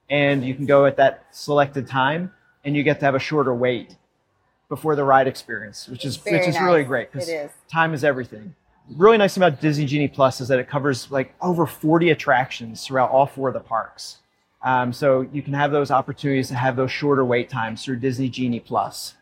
and 0.10 0.46
you 0.46 0.54
can 0.54 0.66
go 0.66 0.86
at 0.86 0.98
that 0.98 1.26
selected 1.32 1.88
time, 1.88 2.34
and 2.64 2.76
you 2.76 2.84
get 2.84 3.00
to 3.00 3.06
have 3.06 3.16
a 3.16 3.20
shorter 3.20 3.56
wait 3.56 3.96
before 4.68 4.98
the 4.98 5.06
ride 5.06 5.28
experience, 5.28 5.88
which 5.88 6.04
is 6.04 6.18
Very 6.18 6.40
which 6.40 6.50
is 6.50 6.60
really 6.60 6.84
great 6.84 7.12
because 7.12 7.32
time 7.72 7.94
is 7.94 8.04
everything. 8.04 8.54
Really 8.96 9.18
nice 9.18 9.34
thing 9.34 9.44
about 9.44 9.62
Disney 9.62 9.86
Genie 9.86 10.10
Plus 10.10 10.42
is 10.42 10.50
that 10.50 10.60
it 10.60 10.68
covers 10.68 11.10
like 11.10 11.34
over 11.42 11.66
40 11.66 12.10
attractions 12.10 12.86
throughout 12.86 13.10
all 13.10 13.26
four 13.26 13.48
of 13.48 13.54
the 13.54 13.62
parks. 13.62 14.18
Um, 14.62 14.92
so 14.92 15.22
you 15.32 15.42
can 15.42 15.54
have 15.54 15.72
those 15.72 15.92
opportunities 15.92 16.50
to 16.50 16.56
have 16.56 16.76
those 16.76 16.92
shorter 16.92 17.24
wait 17.24 17.50
times 17.50 17.84
through 17.84 17.98
Disney 17.98 18.28
Genie 18.28 18.60
Plus. 18.60 19.14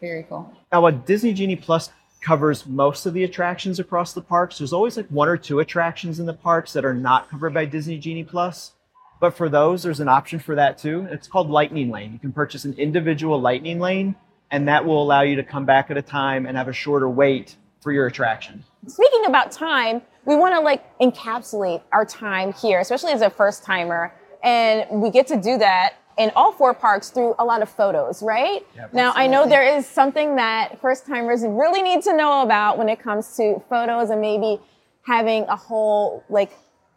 Very 0.00 0.24
cool. 0.24 0.52
Now, 0.72 0.80
what 0.80 1.06
Disney 1.06 1.32
Genie 1.32 1.56
Plus 1.56 1.90
covers 2.20 2.66
most 2.66 3.06
of 3.06 3.14
the 3.14 3.24
attractions 3.24 3.78
across 3.78 4.12
the 4.12 4.20
parks, 4.20 4.58
there's 4.58 4.72
always 4.72 4.96
like 4.96 5.08
one 5.08 5.28
or 5.28 5.36
two 5.36 5.60
attractions 5.60 6.20
in 6.20 6.26
the 6.26 6.34
parks 6.34 6.72
that 6.72 6.84
are 6.84 6.94
not 6.94 7.30
covered 7.30 7.54
by 7.54 7.64
Disney 7.64 7.98
Genie 7.98 8.24
Plus. 8.24 8.72
But 9.20 9.34
for 9.36 9.48
those, 9.48 9.82
there's 9.82 10.00
an 10.00 10.08
option 10.08 10.38
for 10.38 10.54
that 10.54 10.78
too. 10.78 11.06
It's 11.10 11.28
called 11.28 11.50
Lightning 11.50 11.90
Lane. 11.90 12.12
You 12.12 12.18
can 12.18 12.32
purchase 12.32 12.64
an 12.64 12.74
individual 12.74 13.40
Lightning 13.40 13.78
Lane, 13.78 14.14
and 14.50 14.66
that 14.68 14.84
will 14.84 15.02
allow 15.02 15.22
you 15.22 15.36
to 15.36 15.42
come 15.42 15.66
back 15.66 15.90
at 15.90 15.96
a 15.96 16.02
time 16.02 16.46
and 16.46 16.56
have 16.56 16.68
a 16.68 16.72
shorter 16.72 17.08
wait 17.08 17.56
for 17.82 17.92
your 17.92 18.06
attraction. 18.06 18.64
Speaking 18.86 19.26
about 19.26 19.52
time, 19.52 20.02
we 20.24 20.36
want 20.36 20.54
to 20.54 20.60
like 20.60 20.98
encapsulate 21.00 21.82
our 21.92 22.04
time 22.04 22.52
here, 22.54 22.80
especially 22.80 23.12
as 23.12 23.22
a 23.22 23.30
first 23.30 23.62
timer. 23.62 24.14
And 24.42 25.02
we 25.02 25.10
get 25.10 25.26
to 25.28 25.36
do 25.36 25.58
that 25.58 25.96
in 26.20 26.30
all 26.36 26.52
four 26.52 26.74
parks 26.74 27.08
through 27.08 27.34
a 27.38 27.44
lot 27.44 27.62
of 27.62 27.70
photos, 27.70 28.22
right? 28.22 28.66
Yep. 28.76 28.92
now, 28.92 29.12
I 29.16 29.26
know 29.26 29.48
there 29.48 29.78
is 29.78 29.86
something 29.86 30.36
that 30.36 30.78
first 30.78 31.06
timers 31.06 31.42
really 31.42 31.80
need 31.80 32.02
to 32.02 32.14
know 32.14 32.42
about 32.42 32.76
when 32.76 32.90
it 32.90 33.00
comes 33.00 33.36
to 33.38 33.62
photos 33.70 34.10
and 34.10 34.20
maybe 34.20 34.60
having 35.02 35.44
a 35.44 35.56
whole 35.56 36.22
like 36.28 36.52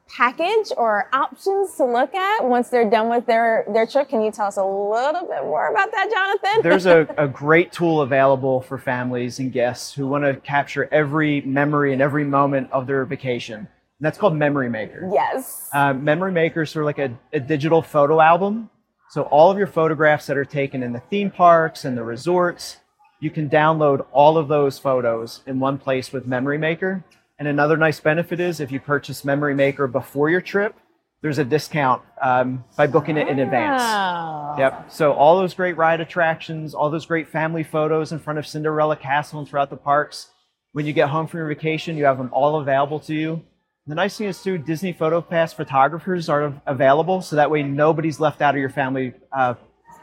package 0.10 0.74
or 0.76 1.08
options 1.14 1.74
to 1.76 1.86
look 1.86 2.14
at 2.14 2.44
once 2.44 2.68
they're 2.68 2.90
done 2.90 3.08
with 3.08 3.26
their, 3.26 3.66
their 3.72 3.88
trip. 3.88 4.10
Can 4.10 4.22
you 4.22 4.30
tell 4.30 4.48
us 4.48 4.58
a 4.58 4.66
little 4.66 5.26
bit 5.26 5.44
more 5.44 5.72
about 5.72 5.90
that, 5.92 6.12
Jonathan? 6.12 6.62
There's 6.62 6.86
a, 6.86 7.08
a 7.18 7.28
great 7.30 7.72
tool 7.72 8.02
available 8.02 8.60
for 8.60 8.78
families 8.78 9.40
and 9.40 9.54
guests 9.54 9.94
who 9.94 10.06
want 10.06 10.26
to 10.26 10.36
capture 10.42 10.90
every 10.92 11.40
memory 11.42 11.94
and 11.94 12.02
every 12.02 12.26
moment 12.26 12.70
of 12.74 12.88
their 12.88 13.06
vacation. 13.06 13.60
And 13.60 13.68
that's 14.02 14.18
called 14.18 14.36
Memory 14.36 14.70
Maker. 14.70 15.10
yes. 15.14 15.70
Uh, 15.72 15.94
Memory 15.94 16.34
Maker 16.34 16.64
is 16.64 16.72
sort 16.72 16.84
of 16.84 16.88
like 16.88 17.00
a, 17.00 17.18
a 17.32 17.40
digital 17.40 17.82
photo 17.82 18.20
album. 18.20 18.70
So 19.14 19.22
all 19.26 19.52
of 19.52 19.60
your 19.60 19.68
photographs 19.68 20.26
that 20.26 20.38
are 20.38 20.44
taken 20.44 20.82
in 20.82 20.92
the 20.92 21.00
theme 21.00 21.30
parks 21.30 21.86
and 21.86 21.96
the 21.96 22.04
resorts, 22.04 22.78
you 23.20 23.30
can 23.30 23.48
download 23.48 24.08
all 24.12 24.40
of 24.40 24.48
those 24.48 24.80
photos 24.80 25.42
in 25.46 25.60
one 25.60 25.78
place 25.78 26.12
with 26.12 26.26
Memory 26.26 26.58
Maker. 26.58 27.06
And 27.38 27.48
another 27.48 27.78
nice 27.78 28.00
benefit 28.00 28.40
is 28.40 28.60
if 28.60 28.72
you 28.72 28.80
purchase 28.80 29.24
Memory 29.24 29.54
Maker 29.54 29.86
before 29.86 30.32
your 30.32 30.42
trip, 30.42 30.74
there's 31.22 31.38
a 31.38 31.44
discount 31.46 32.02
um, 32.24 32.64
by 32.76 32.88
booking 32.88 33.18
it 33.18 33.28
in 33.28 33.38
advance. 33.38 33.84
Wow. 33.84 34.56
Yep. 34.58 34.92
So 34.92 35.14
all 35.14 35.38
those 35.38 35.54
great 35.54 35.78
ride 35.78 36.02
attractions, 36.02 36.74
all 36.74 36.90
those 36.90 37.06
great 37.06 37.28
family 37.28 37.62
photos 37.62 38.12
in 38.12 38.18
front 38.18 38.40
of 38.40 38.48
Cinderella 38.48 38.96
Castle 38.96 39.38
and 39.38 39.48
throughout 39.48 39.70
the 39.70 39.78
parks. 39.78 40.32
When 40.72 40.88
you 40.88 40.94
get 40.94 41.10
home 41.10 41.28
from 41.28 41.38
your 41.38 41.50
vacation, 41.50 41.98
you 41.98 42.06
have 42.06 42.18
them 42.18 42.32
all 42.34 42.60
available 42.60 43.00
to 43.02 43.14
you. 43.14 43.44
The 43.86 43.96
nice 43.96 44.18
thing 44.18 44.28
is 44.28 44.42
too, 44.42 44.58
Disney 44.58 44.94
Photo 44.94 45.20
Pass 45.20 45.52
photographers 45.52 46.30
are 46.30 46.54
available, 46.66 47.22
so 47.22 47.36
that 47.36 47.52
way 47.52 47.64
nobody's 47.64 48.18
left 48.18 48.42
out 48.42 48.56
of 48.56 48.60
your 48.60 48.70
family 48.70 49.14
uh, 49.34 49.56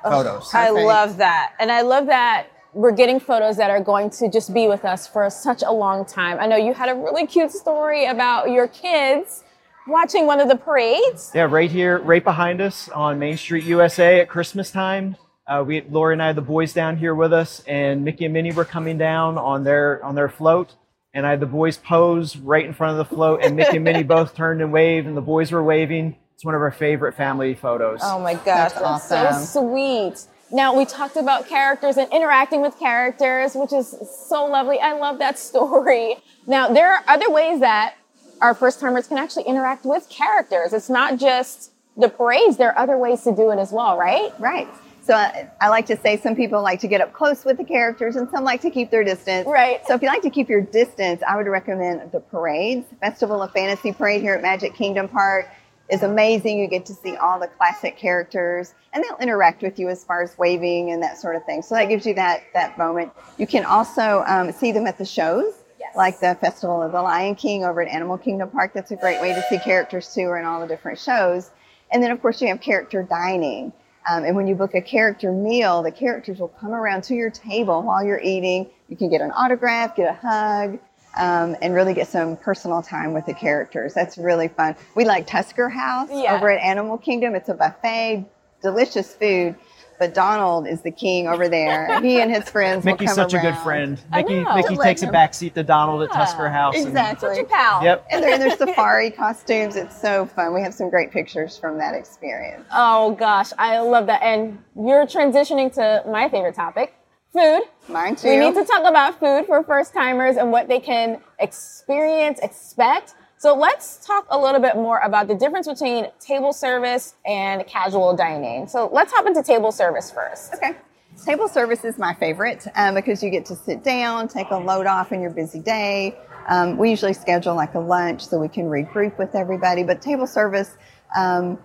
photos. 0.02 0.52
I 0.52 0.68
Perfect. 0.68 0.86
love 0.86 1.16
that. 1.16 1.54
And 1.58 1.72
I 1.72 1.80
love 1.80 2.06
that 2.06 2.48
we're 2.74 2.92
getting 2.92 3.18
photos 3.18 3.56
that 3.56 3.70
are 3.70 3.82
going 3.82 4.10
to 4.10 4.30
just 4.30 4.52
be 4.52 4.68
with 4.68 4.84
us 4.84 5.06
for 5.06 5.28
such 5.30 5.62
a 5.62 5.72
long 5.72 6.04
time. 6.04 6.38
I 6.38 6.46
know 6.46 6.56
you 6.56 6.74
had 6.74 6.90
a 6.90 6.94
really 6.94 7.26
cute 7.26 7.52
story 7.52 8.04
about 8.04 8.50
your 8.50 8.68
kids 8.68 9.44
watching 9.86 10.26
one 10.26 10.40
of 10.40 10.48
the 10.48 10.56
parades. 10.56 11.32
Yeah, 11.34 11.48
right 11.50 11.70
here, 11.70 12.00
right 12.00 12.22
behind 12.22 12.60
us 12.60 12.90
on 12.90 13.18
Main 13.18 13.38
Street, 13.38 13.64
USA 13.64 14.20
at 14.20 14.28
Christmas 14.28 14.70
time. 14.70 15.16
Uh, 15.46 15.64
we, 15.66 15.80
Lori 15.88 16.12
and 16.14 16.22
I 16.22 16.28
had 16.28 16.36
the 16.36 16.42
boys 16.42 16.72
down 16.72 16.98
here 16.98 17.14
with 17.14 17.32
us, 17.32 17.60
and 17.66 18.04
Mickey 18.04 18.26
and 18.26 18.34
Minnie 18.34 18.52
were 18.52 18.64
coming 18.64 18.98
down 18.98 19.36
on 19.36 19.64
their 19.64 20.04
on 20.04 20.14
their 20.14 20.28
float, 20.28 20.76
and 21.12 21.26
I 21.26 21.30
had 21.30 21.40
the 21.40 21.46
boys 21.46 21.76
pose 21.76 22.36
right 22.36 22.64
in 22.64 22.72
front 22.72 22.98
of 22.98 23.08
the 23.08 23.14
float, 23.14 23.42
and 23.42 23.56
Mickey 23.56 23.76
and 23.76 23.84
Minnie 23.84 24.02
both 24.16 24.34
turned 24.34 24.60
and 24.60 24.72
waved, 24.72 25.06
and 25.06 25.16
the 25.16 25.22
boys 25.22 25.52
were 25.52 25.62
waving. 25.62 26.16
It's 26.34 26.44
one 26.44 26.54
of 26.54 26.60
our 26.62 26.70
favorite 26.70 27.14
family 27.14 27.54
photos. 27.54 28.00
Oh 28.02 28.20
my 28.20 28.34
gosh, 28.34 28.72
That's 28.72 29.08
that's, 29.08 29.50
so 29.50 29.68
sweet. 29.68 30.26
Now 30.52 30.76
we 30.76 30.84
talked 30.84 31.16
about 31.16 31.46
characters 31.48 31.96
and 31.96 32.10
interacting 32.12 32.60
with 32.60 32.78
characters, 32.78 33.54
which 33.54 33.72
is 33.72 33.94
so 34.28 34.46
lovely. 34.46 34.78
I 34.80 34.92
love 34.92 35.18
that 35.18 35.38
story. 35.38 36.16
Now 36.46 36.68
there 36.72 36.92
are 36.92 37.04
other 37.06 37.30
ways 37.30 37.60
that 37.60 37.94
our 38.40 38.54
first 38.54 38.80
timers 38.80 39.06
can 39.06 39.18
actually 39.18 39.44
interact 39.44 39.84
with 39.84 40.08
characters. 40.08 40.72
It's 40.72 40.90
not 40.90 41.18
just 41.18 41.72
the 41.96 42.08
parades. 42.08 42.56
There 42.56 42.70
are 42.70 42.78
other 42.78 42.96
ways 42.96 43.22
to 43.24 43.34
do 43.34 43.50
it 43.50 43.58
as 43.58 43.70
well, 43.70 43.96
right? 43.96 44.32
Right. 44.40 44.68
So 45.10 45.16
I, 45.16 45.50
I 45.60 45.70
like 45.70 45.86
to 45.86 45.96
say 45.96 46.18
some 46.18 46.36
people 46.36 46.62
like 46.62 46.78
to 46.82 46.86
get 46.86 47.00
up 47.00 47.12
close 47.12 47.44
with 47.44 47.56
the 47.56 47.64
characters 47.64 48.14
and 48.14 48.30
some 48.30 48.44
like 48.44 48.60
to 48.60 48.70
keep 48.70 48.92
their 48.92 49.02
distance. 49.02 49.44
Right. 49.44 49.84
So 49.84 49.94
if 49.94 50.02
you 50.02 50.06
like 50.06 50.22
to 50.22 50.30
keep 50.30 50.48
your 50.48 50.60
distance, 50.60 51.20
I 51.28 51.34
would 51.34 51.48
recommend 51.48 52.12
the 52.12 52.20
parades. 52.20 52.86
Festival 53.00 53.42
of 53.42 53.50
Fantasy 53.50 53.92
Parade 53.92 54.20
here 54.20 54.34
at 54.34 54.40
Magic 54.40 54.72
Kingdom 54.76 55.08
Park 55.08 55.48
is 55.88 56.04
amazing. 56.04 56.60
You 56.60 56.68
get 56.68 56.86
to 56.86 56.94
see 56.94 57.16
all 57.16 57.40
the 57.40 57.48
classic 57.48 57.96
characters 57.96 58.72
and 58.92 59.02
they'll 59.02 59.18
interact 59.18 59.62
with 59.62 59.80
you 59.80 59.88
as 59.88 60.04
far 60.04 60.22
as 60.22 60.38
waving 60.38 60.92
and 60.92 61.02
that 61.02 61.18
sort 61.18 61.34
of 61.34 61.44
thing. 61.44 61.62
So 61.62 61.74
that 61.74 61.86
gives 61.86 62.06
you 62.06 62.14
that, 62.14 62.44
that 62.54 62.78
moment. 62.78 63.10
You 63.36 63.48
can 63.48 63.64
also 63.64 64.22
um, 64.28 64.52
see 64.52 64.70
them 64.70 64.86
at 64.86 64.96
the 64.96 65.04
shows. 65.04 65.52
Yes. 65.80 65.96
Like 65.96 66.20
the 66.20 66.36
Festival 66.40 66.82
of 66.82 66.92
the 66.92 67.02
Lion 67.02 67.34
King 67.34 67.64
over 67.64 67.82
at 67.82 67.88
Animal 67.88 68.16
Kingdom 68.16 68.48
Park. 68.50 68.74
That's 68.74 68.92
a 68.92 68.96
great 68.96 69.20
way 69.20 69.34
to 69.34 69.42
see 69.50 69.58
characters 69.58 70.14
too, 70.14 70.26
or 70.26 70.38
in 70.38 70.44
all 70.44 70.60
the 70.60 70.68
different 70.68 71.00
shows. 71.00 71.50
And 71.90 72.00
then, 72.00 72.12
of 72.12 72.22
course, 72.22 72.40
you 72.40 72.46
have 72.46 72.60
character 72.60 73.02
dining. 73.02 73.72
Um, 74.08 74.24
and 74.24 74.34
when 74.34 74.46
you 74.46 74.54
book 74.54 74.74
a 74.74 74.80
character 74.80 75.32
meal, 75.32 75.82
the 75.82 75.92
characters 75.92 76.38
will 76.38 76.48
come 76.48 76.72
around 76.72 77.02
to 77.04 77.14
your 77.14 77.30
table 77.30 77.82
while 77.82 78.04
you're 78.04 78.20
eating. 78.20 78.68
You 78.88 78.96
can 78.96 79.10
get 79.10 79.20
an 79.20 79.30
autograph, 79.32 79.94
get 79.96 80.08
a 80.08 80.14
hug, 80.14 80.78
um, 81.16 81.56
and 81.60 81.74
really 81.74 81.92
get 81.94 82.08
some 82.08 82.36
personal 82.36 82.82
time 82.82 83.12
with 83.12 83.26
the 83.26 83.34
characters. 83.34 83.92
That's 83.94 84.16
really 84.16 84.48
fun. 84.48 84.74
We 84.94 85.04
like 85.04 85.26
Tusker 85.26 85.68
House 85.68 86.08
Yeah. 86.12 86.34
over 86.34 86.50
at 86.50 86.60
Animal 86.62 86.98
Kingdom. 86.98 87.34
It's 87.34 87.48
a 87.48 87.54
buffet, 87.54 88.24
delicious 88.62 89.14
food. 89.14 89.54
But 90.00 90.14
Donald 90.14 90.66
is 90.66 90.80
the 90.80 90.90
king 90.90 91.28
over 91.28 91.46
there. 91.46 92.00
He 92.00 92.22
and 92.22 92.34
his 92.34 92.48
friends 92.48 92.86
will 92.86 92.92
Mickey's 92.92 93.08
come 93.10 93.16
such 93.16 93.34
a 93.34 93.36
good 93.36 93.48
around. 93.52 93.62
friend. 93.62 94.00
I 94.10 94.22
Mickey, 94.22 94.40
know. 94.40 94.54
Mickey 94.56 94.76
takes 94.78 95.02
a 95.02 95.06
him- 95.06 95.12
back 95.12 95.34
seat 95.34 95.54
to 95.56 95.62
Donald 95.62 96.02
at 96.02 96.10
Tusker 96.10 96.48
House. 96.48 96.74
and- 96.74 96.86
Exactly. 96.88 97.34
Such 97.34 97.44
a 97.44 97.46
pal. 97.46 97.84
Yep. 97.84 98.06
And 98.10 98.22
they're 98.24 98.32
in 98.32 98.40
their 98.40 98.56
safari 98.56 99.10
costumes. 99.10 99.76
It's 99.76 100.00
so 100.00 100.24
fun. 100.24 100.54
We 100.54 100.62
have 100.62 100.72
some 100.72 100.88
great 100.88 101.10
pictures 101.10 101.58
from 101.58 101.76
that 101.78 101.94
experience. 101.94 102.64
Oh 102.74 103.10
gosh, 103.12 103.52
I 103.58 103.78
love 103.80 104.06
that. 104.06 104.22
And 104.22 104.58
you're 104.74 105.04
transitioning 105.06 105.70
to 105.74 106.02
my 106.10 106.30
favorite 106.30 106.54
topic, 106.54 106.94
food. 107.34 107.60
Mine 107.86 108.16
too. 108.16 108.30
We 108.30 108.38
need 108.38 108.54
to 108.54 108.64
talk 108.64 108.88
about 108.88 109.20
food 109.20 109.44
for 109.46 109.62
first 109.64 109.92
timers 109.92 110.38
and 110.38 110.50
what 110.50 110.66
they 110.66 110.80
can 110.80 111.20
experience, 111.38 112.38
expect. 112.40 113.14
So 113.40 113.56
let's 113.56 113.96
talk 114.04 114.26
a 114.28 114.38
little 114.38 114.60
bit 114.60 114.76
more 114.76 114.98
about 114.98 115.26
the 115.26 115.34
difference 115.34 115.66
between 115.66 116.08
table 116.20 116.52
service 116.52 117.14
and 117.24 117.66
casual 117.66 118.14
dining. 118.14 118.68
So 118.68 118.90
let's 118.92 119.10
hop 119.14 119.24
into 119.26 119.42
table 119.42 119.72
service 119.72 120.10
first. 120.10 120.52
Okay. 120.56 120.76
Table 121.24 121.48
service 121.48 121.82
is 121.82 121.96
my 121.96 122.12
favorite 122.12 122.66
um, 122.74 122.94
because 122.96 123.22
you 123.22 123.30
get 123.30 123.46
to 123.46 123.56
sit 123.56 123.82
down, 123.82 124.28
take 124.28 124.50
a 124.50 124.58
load 124.58 124.84
off 124.84 125.10
in 125.10 125.22
your 125.22 125.30
busy 125.30 125.58
day. 125.58 126.18
Um, 126.50 126.76
we 126.76 126.90
usually 126.90 127.14
schedule 127.14 127.54
like 127.54 127.72
a 127.74 127.78
lunch 127.80 128.26
so 128.26 128.38
we 128.38 128.48
can 128.48 128.66
regroup 128.66 129.16
with 129.16 129.34
everybody. 129.34 129.84
But 129.84 130.02
table 130.02 130.26
service, 130.26 130.76
um, 131.16 131.58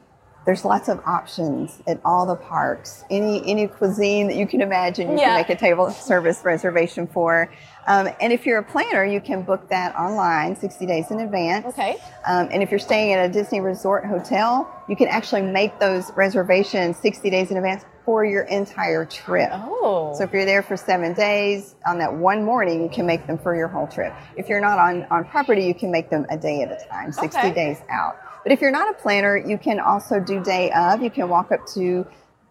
there's 0.45 0.63
lots 0.63 0.87
of 0.87 1.01
options 1.05 1.81
at 1.87 1.99
all 2.05 2.25
the 2.25 2.35
parks. 2.37 3.03
Any 3.09 3.45
any 3.45 3.67
cuisine 3.67 4.27
that 4.27 4.37
you 4.37 4.47
can 4.47 4.61
imagine, 4.61 5.09
you 5.11 5.17
Yeah. 5.17 5.25
can 5.25 5.35
make 5.41 5.49
a 5.49 5.55
table 5.59 5.91
service 5.91 6.45
reservation 6.45 7.05
for. 7.05 7.49
Um, 7.87 8.09
and 8.19 8.33
if 8.33 8.45
you're 8.45 8.57
a 8.59 8.63
planner, 8.63 9.05
you 9.05 9.21
can 9.21 9.43
book 9.43 9.69
that 9.69 9.95
online 9.95 10.55
60 10.55 10.85
days 10.85 11.11
in 11.11 11.19
advance. 11.19 11.65
Okay. 11.67 11.97
Um, 12.25 12.49
and 12.51 12.63
if 12.63 12.71
you're 12.71 12.79
staying 12.79 13.13
at 13.13 13.29
a 13.29 13.31
Disney 13.31 13.61
Resort 13.61 14.05
hotel, 14.05 14.71
you 14.89 14.95
can 14.95 15.07
actually 15.07 15.43
make 15.43 15.79
those 15.79 16.11
reservations 16.15 16.97
60 16.97 17.29
days 17.29 17.51
in 17.51 17.57
advance 17.57 17.85
for 18.03 18.23
your 18.25 18.43
entire 18.43 19.05
trip. 19.05 19.49
Oh. 19.53 20.13
So 20.17 20.23
if 20.23 20.33
you're 20.33 20.45
there 20.45 20.61
for 20.63 20.77
seven 20.77 21.13
days, 21.13 21.75
on 21.87 21.97
that 21.99 22.13
one 22.13 22.43
morning, 22.43 22.81
you 22.83 22.89
can 22.89 23.05
make 23.05 23.25
them 23.27 23.37
for 23.37 23.55
your 23.55 23.67
whole 23.67 23.87
trip. 23.87 24.13
If 24.35 24.47
you're 24.49 24.61
not 24.61 24.77
on, 24.79 25.03
on 25.11 25.25
property, 25.25 25.65
you 25.65 25.73
can 25.73 25.91
make 25.91 26.09
them 26.09 26.25
a 26.29 26.37
day 26.37 26.61
at 26.61 26.71
a 26.71 26.83
time, 26.87 27.11
60 27.11 27.37
Okay. 27.39 27.53
days 27.53 27.77
out. 27.89 28.15
But 28.43 28.51
if 28.51 28.61
you're 28.61 28.71
not 28.71 28.89
a 28.89 28.93
planner, 28.93 29.37
you 29.37 29.57
can 29.57 29.79
also 29.79 30.19
do 30.19 30.43
day 30.43 30.71
of. 30.71 31.01
You 31.01 31.09
can 31.09 31.29
walk 31.29 31.51
up 31.51 31.61
to 31.73 32.05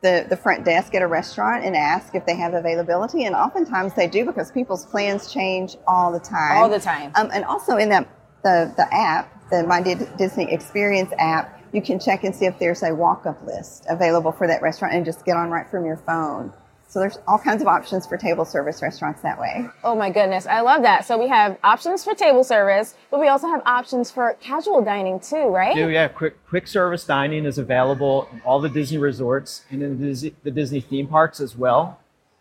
the, 0.05 0.27
the 0.29 0.37
front 0.37 0.67
desk 0.67 0.95
at 0.95 1.01
a 1.01 1.07
restaurant 1.07 1.65
and 1.65 1.75
ask 1.75 2.15
if 2.15 2.27
they 2.27 2.37
have 2.37 2.53
availability. 2.53 3.25
And 3.25 3.35
oftentimes 3.35 3.95
they 3.95 4.07
do 4.07 4.27
because 4.27 4.53
people's 4.53 4.85
plans 4.85 5.33
change 5.33 5.77
all 5.89 6.13
the 6.13 6.21
time. 6.21 6.59
All 6.59 6.69
the 6.69 6.79
time. 6.79 7.11
Um, 7.15 7.31
and 7.33 7.43
also 7.45 7.79
in 7.79 7.89
that 7.89 8.07
the 8.45 8.71
the 8.77 8.87
app, 8.95 9.51
the 9.51 9.65
My 9.67 9.81
Di- 9.81 10.07
Disney 10.19 10.53
Experience 10.53 11.11
app, 11.19 11.59
you 11.73 11.81
can 11.81 11.99
check 11.99 12.23
and 12.23 12.37
see 12.37 12.45
if 12.45 12.59
there's 12.59 12.83
a 12.83 12.95
walk-up 12.95 13.43
list 13.47 13.87
available 13.89 14.31
for 14.31 14.47
that 14.47 14.61
restaurant, 14.61 14.95
and 14.95 15.07
just 15.07 15.25
get 15.25 15.39
on 15.39 15.51
right 15.51 15.69
from 15.71 15.87
your 15.87 15.97
phone. 15.97 16.53
So 16.87 17.01
there's 17.01 17.19
all 17.27 17.39
kinds 17.39 17.61
of 17.61 17.67
options 17.67 18.07
for 18.07 18.17
table 18.17 18.45
service 18.45 18.81
restaurants 18.81 19.21
that 19.23 19.39
way. 19.41 19.67
Oh 19.83 19.97
my 19.97 20.11
goodness, 20.11 20.47
I 20.47 20.61
love 20.61 20.83
that. 20.83 21.05
So 21.05 21.19
we 21.19 21.29
have 21.29 21.59
options 21.65 22.05
for 22.05 22.15
table 22.15 22.45
service, 22.45 22.95
but 23.11 23.19
we 23.19 23.27
also 23.29 23.49
have 23.49 23.63
options 23.67 24.11
for 24.13 24.35
casual 24.41 24.81
dining 24.83 25.19
too, 25.19 25.49
right? 25.49 25.75
do 25.75 25.89
yeah 25.91 26.07
quick 26.09 26.37
quick 26.47 26.67
service 26.69 27.05
dining 27.05 27.45
is 27.47 27.59
available 27.59 28.29
in 28.33 28.41
all 28.43 28.61
the 28.61 28.69
disney 28.69 28.99
resorts 28.99 29.65
and 29.71 29.83
in 29.83 29.99
the 29.99 30.07
disney, 30.07 30.35
the 30.45 30.51
disney 30.51 30.81
theme 30.81 31.07
parks 31.09 31.41
as 31.41 31.57
well 31.57 31.99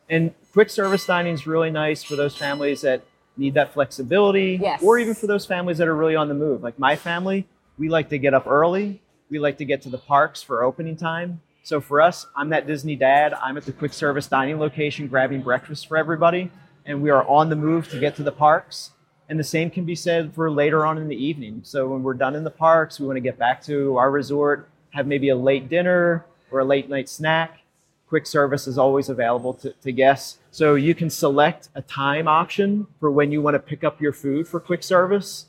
and 0.09 0.33
quick 0.51 0.69
service 0.69 1.05
dining 1.05 1.33
is 1.33 1.47
really 1.47 1.71
nice 1.71 2.03
for 2.03 2.15
those 2.15 2.35
families 2.37 2.81
that 2.81 3.01
need 3.37 3.53
that 3.55 3.73
flexibility 3.73 4.59
Yes. 4.61 4.83
or 4.83 4.99
even 4.99 5.15
for 5.15 5.25
those 5.27 5.45
families 5.45 5.77
that 5.79 5.87
are 5.87 5.95
really 5.95 6.15
on 6.15 6.27
the 6.27 6.33
move 6.35 6.61
like 6.61 6.77
my 6.77 6.95
family 6.95 7.47
we 7.79 7.89
like 7.89 8.09
to 8.09 8.17
get 8.19 8.33
up 8.33 8.45
early 8.45 9.01
we 9.29 9.39
like 9.39 9.57
to 9.57 9.65
get 9.65 9.81
to 9.83 9.89
the 9.89 9.97
parks 9.97 10.43
for 10.43 10.63
opening 10.63 10.95
time 10.95 11.41
so 11.63 11.81
for 11.81 11.99
us 11.99 12.27
i'm 12.35 12.49
that 12.49 12.67
disney 12.67 12.95
dad 12.95 13.33
i'm 13.41 13.57
at 13.57 13.65
the 13.65 13.73
quick 13.73 13.93
service 13.93 14.27
dining 14.27 14.59
location 14.59 15.07
grabbing 15.07 15.41
breakfast 15.41 15.87
for 15.87 15.97
everybody 15.97 16.51
and 16.85 17.01
we 17.01 17.09
are 17.09 17.27
on 17.27 17.49
the 17.49 17.55
move 17.55 17.89
to 17.89 17.99
get 17.99 18.15
to 18.15 18.23
the 18.23 18.31
parks 18.31 18.91
and 19.29 19.39
the 19.39 19.43
same 19.43 19.69
can 19.69 19.85
be 19.85 19.95
said 19.95 20.33
for 20.33 20.51
later 20.51 20.85
on 20.85 20.97
in 20.97 21.07
the 21.07 21.15
evening. 21.15 21.61
So 21.63 21.87
when 21.87 22.03
we're 22.03 22.13
done 22.13 22.35
in 22.35 22.43
the 22.43 22.51
parks, 22.51 22.99
we 22.99 23.07
want 23.07 23.17
to 23.17 23.21
get 23.21 23.37
back 23.37 23.63
to 23.63 23.97
our 23.97 24.11
resort, 24.11 24.69
have 24.91 25.07
maybe 25.07 25.29
a 25.29 25.35
late 25.35 25.69
dinner 25.69 26.25
or 26.51 26.59
a 26.59 26.65
late 26.65 26.89
night 26.89 27.09
snack, 27.09 27.61
quick 28.07 28.27
service 28.27 28.67
is 28.67 28.77
always 28.77 29.09
available 29.09 29.53
to, 29.55 29.71
to 29.71 29.91
guests. 29.91 30.37
So 30.51 30.75
you 30.75 30.93
can 30.93 31.09
select 31.09 31.69
a 31.73 31.81
time 31.81 32.27
option 32.27 32.85
for 32.99 33.09
when 33.09 33.31
you 33.31 33.41
want 33.41 33.55
to 33.55 33.59
pick 33.59 33.83
up 33.83 33.99
your 33.99 34.13
food 34.13 34.47
for 34.47 34.59
quick 34.59 34.83
service. 34.83 35.47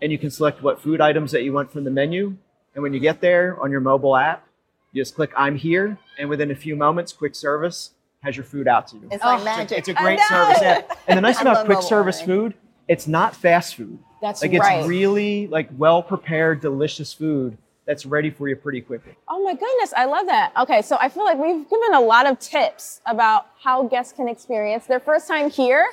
And 0.00 0.10
you 0.10 0.18
can 0.18 0.30
select 0.32 0.62
what 0.62 0.82
food 0.82 1.00
items 1.00 1.30
that 1.30 1.44
you 1.44 1.52
want 1.52 1.70
from 1.70 1.84
the 1.84 1.92
menu. 1.92 2.36
And 2.74 2.82
when 2.82 2.92
you 2.92 2.98
get 2.98 3.20
there 3.20 3.56
on 3.62 3.70
your 3.70 3.80
mobile 3.80 4.16
app, 4.16 4.48
you 4.92 5.02
just 5.02 5.14
click 5.14 5.32
I'm 5.36 5.56
here. 5.56 5.98
And 6.18 6.28
within 6.28 6.50
a 6.50 6.54
few 6.54 6.76
moments, 6.76 7.12
quick 7.12 7.34
service 7.34 7.90
has 8.22 8.36
your 8.36 8.44
food 8.44 8.68
out 8.68 8.86
to 8.88 8.96
you. 8.96 9.08
It's 9.10 9.24
oh, 9.24 9.28
like 9.28 9.40
Oh, 9.40 9.44
magic. 9.44 9.78
It's 9.78 9.88
a 9.88 9.94
great 9.94 10.20
service 10.20 10.62
app. 10.62 10.98
And 11.08 11.16
the 11.16 11.20
nice 11.22 11.38
thing 11.38 11.48
about 11.48 11.66
quick 11.66 11.82
service 11.82 12.20
ordering. 12.20 12.50
food, 12.50 12.54
it's 12.88 13.06
not 13.06 13.34
fast 13.34 13.74
food. 13.74 13.98
That's 14.20 14.42
like 14.42 14.52
it's 14.52 14.60
right. 14.60 14.86
really 14.86 15.48
like 15.48 15.68
well 15.76 16.02
prepared, 16.02 16.60
delicious 16.60 17.12
food 17.12 17.58
that's 17.86 18.06
ready 18.06 18.30
for 18.30 18.48
you 18.48 18.54
pretty 18.54 18.80
quickly. 18.80 19.16
Oh 19.28 19.42
my 19.42 19.54
goodness, 19.54 19.92
I 19.96 20.04
love 20.04 20.26
that. 20.26 20.52
Okay, 20.56 20.82
so 20.82 20.96
I 21.00 21.08
feel 21.08 21.24
like 21.24 21.38
we've 21.38 21.68
given 21.68 21.94
a 21.94 22.00
lot 22.00 22.26
of 22.26 22.38
tips 22.38 23.00
about 23.06 23.46
how 23.60 23.82
guests 23.84 24.12
can 24.12 24.28
experience 24.28 24.86
their 24.86 25.00
first 25.00 25.26
time 25.26 25.50
here. 25.50 25.84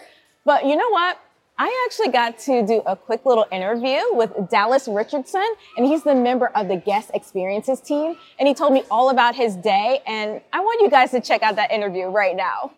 But 0.46 0.66
you 0.66 0.76
know 0.76 0.90
what? 0.90 1.20
I 1.62 1.86
actually 1.86 2.08
got 2.08 2.39
to 2.39 2.65
do 2.65 2.82
a 2.86 2.95
quick 2.95 3.26
little 3.26 3.45
interview 3.52 4.00
with 4.12 4.32
Dallas 4.50 4.88
Richardson, 4.88 5.45
and 5.76 5.86
he's 5.86 6.04
the 6.04 6.15
member 6.15 6.48
of 6.56 6.69
the 6.69 6.78
guest 6.78 7.12
experiences 7.13 7.82
team. 7.82 8.15
And 8.39 8.48
he 8.48 8.54
told 8.54 8.72
me 8.72 8.84
all 8.89 9.10
about 9.10 9.36
his 9.36 9.58
day. 9.58 10.00
And 10.08 10.39
I 10.54 10.62
want 10.62 10.80
you 10.82 10.89
guys 10.89 11.12
to 11.12 11.19
check 11.19 11.43
out 11.43 11.58
that 11.58 11.69
interview 11.72 12.06
right 12.06 12.34
now. 12.34 12.72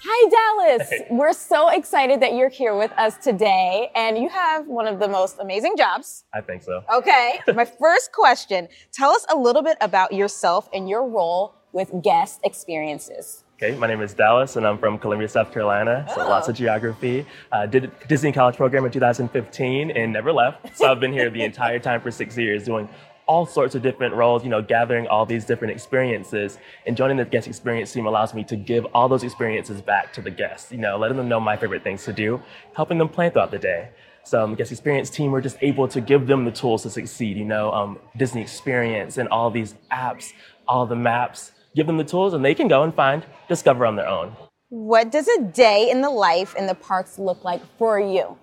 Hi, 0.00 0.30
Dallas. 0.30 0.90
We're 1.10 1.34
so 1.34 1.68
excited 1.68 2.22
that 2.22 2.32
you're 2.32 2.48
here 2.48 2.74
with 2.74 2.92
us 2.92 3.18
today. 3.18 3.90
And 3.94 4.16
you 4.16 4.30
have 4.30 4.66
one 4.66 4.86
of 4.86 4.98
the 4.98 5.08
most 5.08 5.36
amazing 5.40 5.74
jobs 5.76 6.24
I 6.32 6.40
think 6.40 6.62
so. 6.62 6.82
Okay. 6.90 7.40
My 7.54 7.66
first 7.66 8.12
question 8.12 8.66
tell 8.92 9.10
us 9.10 9.26
a 9.30 9.36
little 9.36 9.62
bit 9.62 9.76
about 9.82 10.12
yourself 10.14 10.70
and 10.72 10.88
your 10.88 11.06
role 11.06 11.54
with 11.72 12.02
guest 12.02 12.40
experiences. 12.44 13.44
Okay, 13.60 13.76
my 13.76 13.88
name 13.88 14.00
is 14.02 14.14
Dallas, 14.14 14.54
and 14.54 14.64
I'm 14.64 14.78
from 14.78 14.98
Columbia, 14.98 15.28
South 15.28 15.50
Carolina. 15.52 16.06
So 16.14 16.22
Oh. 16.22 16.28
lots 16.28 16.48
of 16.48 16.54
geography. 16.54 17.26
Uh, 17.50 17.66
did 17.66 17.86
a 17.86 18.06
Disney 18.06 18.30
College 18.30 18.56
program 18.56 18.84
in 18.84 18.92
2015 18.92 19.90
and 19.90 20.12
never 20.12 20.32
left. 20.32 20.76
So 20.76 20.88
I've 20.88 21.00
been 21.00 21.12
here 21.12 21.28
the 21.28 21.42
entire 21.50 21.80
time 21.80 22.00
for 22.00 22.12
six 22.12 22.38
years, 22.38 22.64
doing 22.64 22.88
all 23.26 23.46
sorts 23.46 23.74
of 23.74 23.82
different 23.82 24.14
roles. 24.14 24.44
You 24.44 24.50
know, 24.50 24.62
gathering 24.62 25.08
all 25.08 25.26
these 25.26 25.44
different 25.44 25.72
experiences. 25.72 26.58
And 26.86 26.96
joining 26.96 27.16
the 27.16 27.24
guest 27.24 27.48
experience 27.48 27.92
team 27.92 28.06
allows 28.06 28.32
me 28.32 28.44
to 28.44 28.54
give 28.54 28.84
all 28.94 29.08
those 29.08 29.24
experiences 29.24 29.80
back 29.80 30.12
to 30.12 30.22
the 30.22 30.30
guests. 30.30 30.70
You 30.70 30.78
know, 30.78 30.96
letting 30.96 31.16
them 31.16 31.28
know 31.28 31.40
my 31.40 31.56
favorite 31.56 31.82
things 31.82 32.04
to 32.04 32.12
do, 32.12 32.40
helping 32.76 32.98
them 32.98 33.08
plan 33.08 33.32
throughout 33.32 33.50
the 33.50 33.58
day. 33.58 33.88
So 34.22 34.44
um, 34.44 34.54
guest 34.54 34.70
experience 34.70 35.10
team, 35.10 35.32
we're 35.32 35.40
just 35.40 35.56
able 35.62 35.88
to 35.88 36.00
give 36.00 36.28
them 36.28 36.44
the 36.44 36.52
tools 36.52 36.84
to 36.84 36.90
succeed. 36.90 37.36
You 37.36 37.44
know, 37.44 37.72
um, 37.72 37.98
Disney 38.16 38.40
Experience 38.40 39.18
and 39.18 39.28
all 39.30 39.50
these 39.50 39.74
apps, 39.90 40.32
all 40.68 40.86
the 40.86 40.94
maps. 40.94 41.50
Give 41.78 41.86
them 41.86 41.96
the 41.96 42.02
tools, 42.02 42.34
and 42.34 42.44
they 42.44 42.56
can 42.56 42.66
go 42.66 42.82
and 42.82 42.92
find, 42.92 43.24
discover 43.48 43.86
on 43.86 43.94
their 43.94 44.08
own. 44.08 44.34
What 44.68 45.12
does 45.12 45.28
a 45.28 45.42
day 45.42 45.88
in 45.92 46.00
the 46.00 46.10
life 46.10 46.56
in 46.56 46.66
the 46.66 46.74
parks 46.74 47.20
look 47.20 47.44
like 47.44 47.62
for 47.78 48.00
you? 48.00 48.36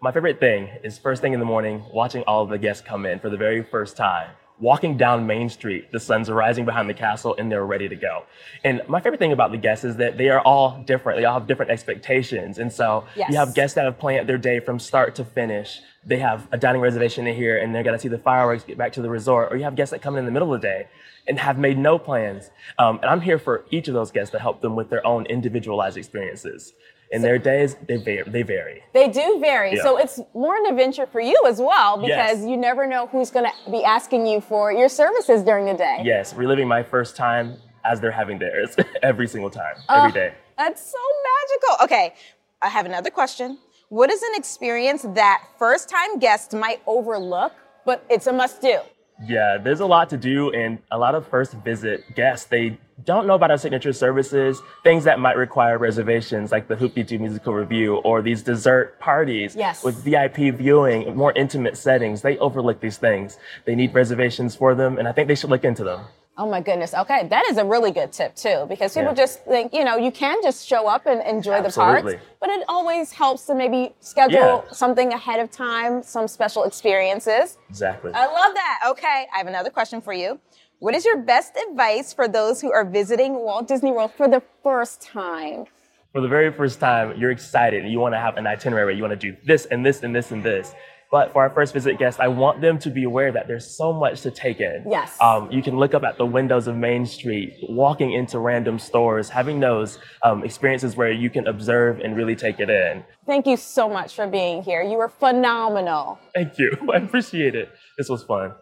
My 0.00 0.10
favorite 0.10 0.40
thing 0.40 0.70
is 0.82 0.96
first 0.96 1.20
thing 1.20 1.34
in 1.34 1.38
the 1.38 1.44
morning, 1.44 1.84
watching 1.92 2.22
all 2.22 2.42
of 2.42 2.48
the 2.48 2.56
guests 2.56 2.82
come 2.82 3.04
in 3.04 3.20
for 3.20 3.28
the 3.28 3.36
very 3.36 3.62
first 3.62 3.94
time. 3.94 4.30
Walking 4.60 4.96
down 4.96 5.24
Main 5.26 5.48
Street, 5.48 5.92
the 5.92 6.00
sun's 6.00 6.28
rising 6.28 6.64
behind 6.64 6.90
the 6.90 6.94
castle, 6.94 7.34
and 7.38 7.50
they're 7.50 7.64
ready 7.64 7.88
to 7.88 7.94
go. 7.94 8.24
And 8.64 8.82
my 8.88 9.00
favorite 9.00 9.18
thing 9.18 9.30
about 9.32 9.52
the 9.52 9.56
guests 9.56 9.84
is 9.84 9.96
that 9.98 10.18
they 10.18 10.30
are 10.30 10.40
all 10.40 10.82
different. 10.84 11.20
They 11.20 11.24
all 11.24 11.38
have 11.38 11.46
different 11.46 11.70
expectations. 11.70 12.58
And 12.58 12.72
so 12.72 13.04
Yes. 13.14 13.30
you 13.30 13.36
have 13.36 13.54
guests 13.54 13.76
that 13.76 13.84
have 13.84 13.98
planned 14.00 14.28
their 14.28 14.36
day 14.38 14.58
from 14.58 14.80
start 14.80 15.14
to 15.16 15.24
finish. 15.24 15.80
They 16.04 16.18
have 16.18 16.48
a 16.50 16.58
dining 16.58 16.80
reservation 16.80 17.26
in 17.28 17.36
here, 17.36 17.56
and 17.56 17.72
they're 17.72 17.84
gonna 17.84 18.00
see 18.00 18.08
the 18.08 18.18
fireworks 18.18 18.64
get 18.64 18.76
back 18.76 18.92
to 18.94 19.02
the 19.02 19.10
resort. 19.10 19.52
Or 19.52 19.56
you 19.56 19.62
have 19.64 19.76
guests 19.76 19.92
that 19.92 20.02
come 20.02 20.14
in 20.14 20.20
in 20.20 20.24
the 20.26 20.32
middle 20.32 20.52
of 20.52 20.60
the 20.60 20.66
day 20.66 20.88
and 21.28 21.38
have 21.38 21.56
made 21.56 21.78
no 21.78 21.96
plans. 21.96 22.50
Um, 22.80 22.96
and 23.00 23.06
I'm 23.10 23.20
here 23.20 23.38
for 23.38 23.64
each 23.70 23.86
of 23.86 23.94
those 23.94 24.10
guests 24.10 24.32
to 24.32 24.40
help 24.40 24.60
them 24.60 24.74
with 24.74 24.90
their 24.90 25.06
own 25.06 25.24
individualized 25.26 25.96
experiences. 25.96 26.72
And 27.12 27.24
their 27.24 27.38
days, 27.38 27.76
they 27.86 27.96
vary. 27.96 28.28
They 28.28 28.42
vary. 28.42 28.82
They 28.92 29.08
do 29.08 29.38
vary. 29.40 29.74
Yeah. 29.76 29.82
So 29.82 29.96
it's 29.96 30.20
more 30.34 30.56
an 30.56 30.66
adventure 30.66 31.06
for 31.06 31.20
you 31.20 31.40
as 31.46 31.58
well 31.58 31.96
because 31.96 32.40
Yes. 32.40 32.44
you 32.44 32.56
never 32.56 32.86
know 32.86 33.06
who's 33.06 33.30
going 33.30 33.46
to 33.46 33.70
be 33.70 33.82
asking 33.84 34.26
you 34.26 34.40
for 34.40 34.72
your 34.72 34.88
services 34.88 35.42
during 35.42 35.64
the 35.66 35.74
day. 35.74 36.02
Yes, 36.04 36.34
reliving 36.34 36.68
my 36.68 36.82
first 36.82 37.16
time 37.16 37.56
as 37.84 38.00
they're 38.00 38.10
having 38.10 38.38
theirs 38.38 38.76
every 39.02 39.26
single 39.26 39.50
time, 39.50 39.76
every 39.88 40.10
oh, 40.10 40.12
day. 40.12 40.34
That's 40.58 40.82
so 40.82 40.98
magical. 41.30 41.84
Okay, 41.84 42.14
I 42.60 42.68
have 42.68 42.84
another 42.84 43.10
question. 43.10 43.58
What 43.88 44.10
is 44.10 44.22
an 44.22 44.32
experience 44.34 45.02
that 45.14 45.42
first 45.58 45.88
time 45.88 46.18
guests 46.18 46.52
might 46.52 46.82
overlook, 46.86 47.52
but 47.86 48.04
it's 48.10 48.26
a 48.26 48.32
must 48.32 48.60
do? 48.60 48.80
Yeah, 49.24 49.56
there's 49.56 49.80
a 49.80 49.86
lot 49.86 50.10
to 50.10 50.16
do, 50.18 50.50
and 50.52 50.78
a 50.90 50.98
lot 50.98 51.14
of 51.14 51.26
first 51.26 51.54
visit 51.64 52.04
guests, 52.14 52.46
they 52.46 52.78
don't 53.04 53.26
know 53.26 53.34
about 53.34 53.50
our 53.50 53.58
signature 53.58 53.92
services, 53.92 54.60
things 54.82 55.04
that 55.04 55.20
might 55.20 55.36
require 55.36 55.78
reservations, 55.78 56.50
like 56.50 56.66
the 56.68 56.76
Hoop-Dee-Doo 56.76 57.18
musical 57.18 57.54
revue 57.54 57.96
or 57.96 58.22
these 58.22 58.42
dessert 58.42 58.98
parties 58.98 59.54
Yes. 59.54 59.84
with 59.84 60.02
VIP 60.02 60.50
viewing, 60.50 61.14
more 61.16 61.32
intimate 61.32 61.76
settings. 61.76 62.22
They 62.22 62.38
overlook 62.38 62.80
these 62.80 62.98
things. 62.98 63.38
They 63.66 63.74
need 63.74 63.94
reservations 63.94 64.56
for 64.56 64.74
them, 64.74 64.98
and 64.98 65.06
I 65.06 65.12
think 65.12 65.28
they 65.28 65.34
should 65.36 65.50
look 65.50 65.64
into 65.64 65.84
them. 65.84 66.00
Oh 66.40 66.48
my 66.48 66.60
goodness. 66.60 66.94
Okay, 66.94 67.26
that 67.28 67.44
is 67.50 67.56
a 67.58 67.64
really 67.64 67.90
good 67.90 68.12
tip 68.12 68.36
too, 68.36 68.66
because 68.68 68.94
people 68.94 69.10
Yeah. 69.10 69.14
just 69.14 69.44
think, 69.44 69.74
you 69.74 69.84
know, 69.84 69.96
you 69.96 70.12
can 70.12 70.40
just 70.42 70.66
show 70.68 70.86
up 70.86 71.04
and 71.06 71.20
enjoy 71.22 71.62
the 71.62 71.70
park. 71.70 71.98
Absolutely. 71.98 72.20
but 72.40 72.50
it 72.50 72.62
always 72.68 73.10
helps 73.10 73.44
to 73.46 73.54
maybe 73.56 73.92
schedule 73.98 74.38
Yeah. 74.38 74.60
something 74.70 75.12
ahead 75.12 75.40
of 75.40 75.50
time, 75.50 76.04
some 76.04 76.28
special 76.28 76.62
experiences. 76.62 77.58
Exactly. 77.68 78.12
I 78.14 78.26
love 78.26 78.54
that. 78.54 78.80
Okay, 78.90 79.26
I 79.34 79.38
have 79.38 79.48
another 79.48 79.70
question 79.70 80.00
for 80.00 80.12
you. 80.12 80.38
What 80.80 80.94
is 80.94 81.04
your 81.04 81.18
best 81.18 81.56
advice 81.70 82.12
for 82.12 82.28
those 82.28 82.60
who 82.60 82.72
are 82.72 82.84
visiting 82.84 83.34
Walt 83.34 83.66
Disney 83.66 83.90
World 83.90 84.12
for 84.16 84.28
the 84.28 84.42
first 84.62 85.02
time? 85.02 85.66
for 86.12 86.22
the 86.22 86.28
very 86.28 86.52
first 86.52 86.80
time, 86.80 87.16
you're 87.18 87.30
excited 87.30 87.82
and 87.82 87.92
you 87.92 88.00
want 88.00 88.14
to 88.14 88.18
have 88.18 88.36
an 88.36 88.46
itinerary. 88.46 88.96
You 88.96 89.02
want 89.02 89.18
to 89.20 89.32
do 89.32 89.36
this 89.44 89.66
and 89.66 89.84
this 89.84 90.02
and 90.02 90.14
this 90.16 90.30
and 90.30 90.42
this. 90.42 90.74
But 91.10 91.32
for 91.32 91.42
our 91.42 91.50
first 91.50 91.72
visit 91.72 91.98
guests, 91.98 92.20
I 92.20 92.28
want 92.28 92.60
them 92.60 92.78
to 92.80 92.90
be 92.90 93.04
aware 93.04 93.32
that 93.32 93.46
there's 93.46 93.76
so 93.76 93.92
much 93.92 94.22
to 94.22 94.30
take 94.30 94.60
in. 94.60 94.84
Yes. 94.90 95.16
Um, 95.20 95.50
you 95.50 95.62
can 95.62 95.78
look 95.78 95.94
up 95.94 96.02
at 96.02 96.18
the 96.18 96.26
windows 96.26 96.66
of 96.66 96.76
Main 96.76 97.06
Street, 97.06 97.54
walking 97.68 98.12
into 98.12 98.38
random 98.38 98.78
stores, 98.78 99.30
having 99.30 99.60
those 99.60 99.98
um, 100.22 100.44
experiences 100.44 100.96
where 100.96 101.10
you 101.10 101.30
can 101.30 101.46
observe 101.46 102.00
and 102.00 102.14
really 102.14 102.36
take 102.36 102.60
it 102.60 102.68
in. 102.68 103.04
Thank 103.24 103.46
you 103.46 103.56
so 103.56 103.88
much 103.88 104.14
for 104.14 104.26
being 104.26 104.62
here. 104.62 104.82
You 104.82 104.98
were 104.98 105.08
phenomenal. 105.08 106.18
Thank 106.34 106.58
you. 106.58 106.76
I 106.92 106.98
appreciate 106.98 107.54
it. 107.54 107.70
This 107.96 108.08
was 108.08 108.22
fun. 108.24 108.52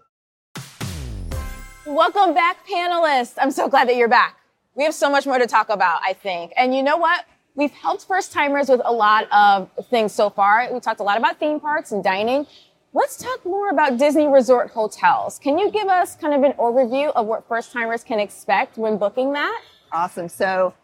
Welcome 1.86 2.34
back, 2.34 2.66
panelists. 2.66 3.34
I'm 3.38 3.52
so 3.52 3.68
glad 3.68 3.88
that 3.88 3.94
you're 3.94 4.08
back. 4.08 4.36
We 4.74 4.82
have 4.82 4.92
so 4.92 5.08
much 5.08 5.24
more 5.24 5.38
to 5.38 5.46
talk 5.46 5.68
about, 5.68 6.00
I 6.04 6.14
think. 6.14 6.52
And 6.56 6.74
you 6.74 6.82
know 6.82 6.96
what? 6.96 7.24
We've 7.54 7.70
helped 7.70 8.06
first 8.06 8.32
timers 8.32 8.68
with 8.68 8.80
a 8.84 8.92
lot 8.92 9.28
of 9.30 9.70
things 9.88 10.12
so 10.12 10.28
far. 10.28 10.68
We 10.72 10.80
talked 10.80 10.98
a 10.98 11.04
lot 11.04 11.16
about 11.16 11.38
theme 11.38 11.60
parks 11.60 11.92
and 11.92 12.02
dining. 12.02 12.44
Let's 12.92 13.16
talk 13.16 13.46
more 13.46 13.70
about 13.70 13.98
Disney 13.98 14.26
Resort 14.26 14.70
hotels. 14.70 15.38
Can 15.38 15.60
you 15.60 15.70
give 15.70 15.86
us 15.86 16.16
kind 16.16 16.34
of 16.34 16.42
an 16.42 16.56
overview 16.58 17.12
of 17.14 17.26
what 17.26 17.46
first 17.46 17.72
timers 17.72 18.02
can 18.02 18.18
expect 18.18 18.76
when 18.76 18.98
booking 18.98 19.32
that? 19.34 19.62
Awesome. 19.92 20.28
So 20.28 20.74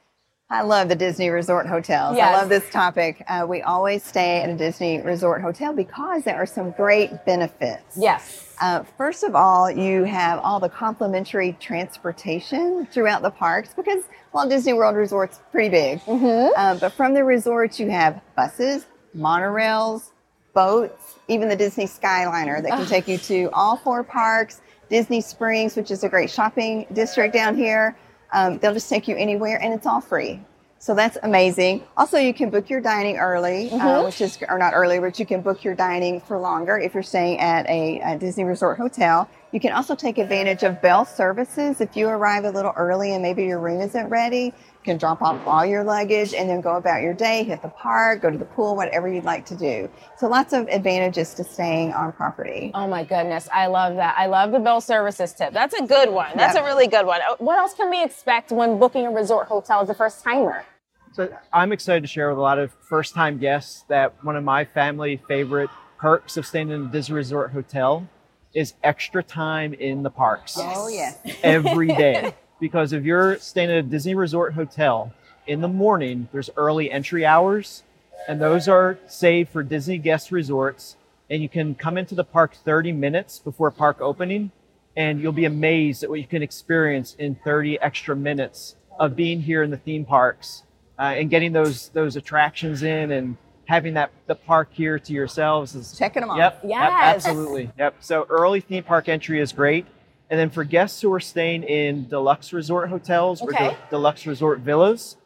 I 0.52 0.60
love 0.60 0.90
the 0.90 0.94
Disney 0.94 1.30
Resort 1.30 1.66
hotels. 1.66 2.14
Yes. 2.14 2.28
I 2.28 2.38
love 2.38 2.50
this 2.50 2.68
topic. 2.68 3.24
Uh, 3.26 3.46
we 3.48 3.62
always 3.62 4.04
stay 4.04 4.42
at 4.42 4.50
a 4.50 4.54
Disney 4.54 5.00
Resort 5.00 5.40
hotel 5.40 5.72
because 5.72 6.24
there 6.24 6.36
are 6.36 6.44
some 6.44 6.72
great 6.72 7.24
benefits. 7.24 7.96
Yes. 7.96 8.54
Uh, 8.60 8.82
first 8.98 9.24
of 9.24 9.34
all, 9.34 9.70
you 9.70 10.04
have 10.04 10.38
all 10.40 10.60
the 10.60 10.68
complimentary 10.68 11.56
transportation 11.58 12.86
throughout 12.92 13.22
the 13.22 13.30
parks 13.30 13.70
because 13.74 14.04
Walt 14.34 14.50
Disney 14.50 14.74
World 14.74 14.94
Resort's 14.94 15.40
pretty 15.50 15.70
big. 15.70 16.02
Uh, 16.06 16.74
but 16.78 16.92
from 16.92 17.14
the 17.14 17.24
resorts, 17.24 17.80
you 17.80 17.88
have 17.88 18.20
buses, 18.36 18.84
monorails, 19.16 20.10
boats, 20.52 21.14
even 21.28 21.48
the 21.48 21.56
Disney 21.56 21.86
Skyliner 21.86 22.62
that 22.62 22.72
can 22.72 22.84
take 22.86 23.08
you 23.08 23.16
to 23.16 23.48
all 23.54 23.78
four 23.78 24.04
parks. 24.04 24.60
Disney 24.90 25.22
Springs, 25.22 25.76
which 25.76 25.90
is 25.90 26.04
a 26.04 26.10
great 26.10 26.28
shopping 26.28 26.86
district 26.92 27.32
down 27.32 27.56
here. 27.56 27.96
Um, 28.32 28.58
they'll 28.58 28.74
just 28.74 28.88
take 28.88 29.08
you 29.08 29.16
anywhere, 29.16 29.60
and 29.62 29.72
it's 29.74 29.86
all 29.86 30.00
free. 30.00 30.40
So 30.78 30.94
that's 30.96 31.16
amazing. 31.22 31.84
Also, 31.96 32.18
you 32.18 32.34
can 32.34 32.50
book 32.50 32.68
your 32.68 32.80
dining 32.80 33.16
early, 33.18 33.70
uh, 33.70 34.04
which 34.04 34.20
is, 34.20 34.38
or 34.48 34.58
not 34.58 34.72
early, 34.74 34.98
but 34.98 35.16
you 35.16 35.24
can 35.24 35.40
book 35.40 35.62
your 35.62 35.76
dining 35.76 36.20
for 36.20 36.38
longer 36.38 36.76
if 36.76 36.92
you're 36.94 37.04
staying 37.04 37.38
at 37.38 37.68
a, 37.68 38.00
a 38.00 38.18
Disney 38.18 38.42
Resort 38.42 38.78
hotel. 38.78 39.28
You 39.52 39.60
can 39.60 39.72
also 39.72 39.94
take 39.94 40.16
advantage 40.16 40.62
of 40.62 40.80
bell 40.80 41.04
services 41.04 41.82
if 41.82 41.94
you 41.94 42.08
arrive 42.08 42.44
a 42.44 42.50
little 42.50 42.72
early 42.74 43.12
and 43.12 43.22
maybe 43.22 43.44
your 43.44 43.58
room 43.58 43.82
isn't 43.82 44.08
ready. 44.08 44.44
You 44.46 44.82
can 44.82 44.96
drop 44.96 45.20
off 45.20 45.46
all 45.46 45.66
your 45.66 45.84
luggage 45.84 46.32
and 46.32 46.48
then 46.48 46.62
go 46.62 46.76
about 46.76 47.02
your 47.02 47.12
day, 47.12 47.44
hit 47.44 47.60
the 47.60 47.68
park, 47.68 48.22
go 48.22 48.30
to 48.30 48.38
the 48.38 48.46
pool, 48.46 48.74
whatever 48.76 49.12
you'd 49.12 49.24
like 49.24 49.44
to 49.46 49.54
do. 49.54 49.90
So 50.16 50.26
lots 50.26 50.54
of 50.54 50.68
advantages 50.68 51.34
to 51.34 51.44
staying 51.44 51.92
on 51.92 52.12
property. 52.12 52.70
Oh 52.72 52.86
my 52.88 53.04
goodness, 53.04 53.46
I 53.52 53.66
love 53.66 53.96
that. 53.96 54.14
I 54.16 54.24
love 54.24 54.52
the 54.52 54.58
Bell 54.58 54.80
Services 54.80 55.34
tip. 55.34 55.52
That's 55.52 55.74
a 55.74 55.86
good 55.86 56.08
one. 56.10 56.30
That's 56.34 56.54
Yeah. 56.56 56.62
a 56.62 56.64
really 56.64 56.86
good 56.86 57.04
one. 57.04 57.20
Uh, 57.20 57.36
What 57.38 57.58
else 57.58 57.74
can 57.74 57.90
we 57.90 58.02
expect 58.02 58.52
when 58.52 58.78
booking 58.78 59.04
a 59.06 59.10
resort 59.10 59.48
hotel 59.48 59.80
as 59.82 59.90
a 59.90 59.94
first 59.94 60.24
timer? 60.24 60.64
So 61.12 61.28
I'm 61.52 61.72
excited 61.72 62.00
to 62.00 62.06
share 62.08 62.30
with 62.30 62.38
a 62.38 62.40
lot 62.40 62.58
of 62.58 62.72
first 62.88 63.14
time 63.14 63.36
guests 63.36 63.84
that 63.88 64.14
one 64.24 64.34
of 64.34 64.44
my 64.44 64.64
family 64.64 65.20
favorite 65.28 65.68
perks 65.98 66.38
of 66.38 66.46
staying 66.46 66.70
in 66.70 66.86
a 66.86 66.88
Disney 66.88 67.16
Resort 67.16 67.52
hotel 67.52 68.08
is 68.54 68.74
extra 68.82 69.22
time 69.22 69.72
in 69.74 70.02
the 70.02 70.10
parks 70.10 70.56
Oh, 70.60 70.88
yes. 70.88 71.18
every 71.42 71.88
day. 72.04 72.34
because 72.60 72.92
if 72.92 73.04
you're 73.04 73.38
staying 73.38 73.70
at 73.70 73.76
a 73.76 73.82
Disney 73.82 74.14
Resort 74.14 74.54
hotel 74.54 75.12
in 75.46 75.60
the 75.60 75.68
morning, 75.68 76.28
there's 76.32 76.50
early 76.56 76.90
entry 76.90 77.24
hours, 77.26 77.82
and 78.28 78.40
those 78.40 78.68
are 78.68 78.98
saved 79.06 79.50
for 79.50 79.62
Disney 79.62 79.98
guest 79.98 80.30
resorts. 80.30 80.96
And 81.30 81.42
you 81.42 81.48
can 81.48 81.74
come 81.74 81.96
into 81.96 82.14
the 82.14 82.24
park 82.24 82.54
30 82.54 82.92
minutes 82.92 83.38
before 83.38 83.70
park 83.70 84.00
opening, 84.00 84.50
and 84.96 85.20
you'll 85.20 85.32
be 85.32 85.46
amazed 85.46 86.02
at 86.02 86.10
what 86.10 86.20
you 86.20 86.26
can 86.26 86.42
experience 86.42 87.14
in 87.18 87.34
30 87.36 87.80
extra 87.80 88.14
minutes 88.14 88.76
of 89.00 89.16
being 89.16 89.40
here 89.40 89.62
in 89.62 89.70
the 89.70 89.78
theme 89.78 90.04
parks 90.04 90.62
uh, 90.98 91.02
and 91.16 91.30
getting 91.30 91.52
those 91.52 91.88
those 91.88 92.14
attractions 92.16 92.82
in 92.82 93.10
and 93.10 93.38
having 93.66 93.94
that 93.94 94.10
the 94.26 94.34
park 94.34 94.68
here 94.72 94.98
to 94.98 95.12
yourselves 95.12 95.74
is 95.74 95.96
Checking 95.96 96.20
them 96.22 96.30
off. 96.30 96.36
Yep. 96.38 96.60
yep, 96.64 96.70
Yes. 96.70 97.26
absolutely. 97.26 97.70
Yep. 97.78 97.96
So 98.00 98.26
early 98.28 98.60
theme 98.60 98.82
park 98.84 99.08
entry 99.08 99.40
is 99.40 99.52
great. 99.52 99.86
And 100.30 100.38
then 100.40 100.50
for 100.50 100.64
guests 100.64 101.00
who 101.02 101.12
are 101.12 101.20
staying 101.20 101.62
in 101.64 102.08
deluxe 102.08 102.52
resort 102.52 102.88
hotels 102.88 103.40
or 103.42 103.52
de- 103.52 103.76
deluxe 103.90 104.26
resort 104.26 104.60
villas, 104.60 105.16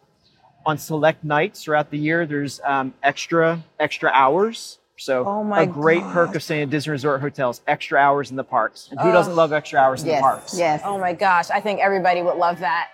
on 0.65 0.77
select 0.79 1.23
nights 1.23 1.63
throughout 1.63 1.91
the 1.93 1.99
year, 1.99 2.27
there's 2.27 2.61
um, 2.65 2.93
extra 3.03 3.63
extra 3.79 4.11
hours. 4.13 4.79
So 4.99 5.25
Oh 5.27 5.45
my 5.45 5.63
a 5.63 5.67
great 5.67 6.03
perk 6.03 6.35
of 6.35 6.43
staying 6.43 6.63
at 6.65 6.71
Disney 6.71 6.91
Resort 6.91 7.21
hotels, 7.21 7.61
extra 7.69 7.99
hours 8.01 8.31
in 8.31 8.37
the 8.37 8.43
parks. 8.43 8.89
And 8.91 8.99
who 8.99 9.13
doesn't 9.13 9.37
love 9.37 9.53
extra 9.53 9.79
hours 9.79 10.03
in 10.03 10.09
Yes. 10.09 10.19
the 10.19 10.23
parks? 10.23 10.59
Yes. 10.59 10.81
Oh 10.85 10.99
my 10.99 11.13
gosh, 11.13 11.51
I 11.51 11.61
think 11.61 11.81
everybody 11.81 12.23
would 12.23 12.37
love 12.39 12.59
that. 12.61 12.89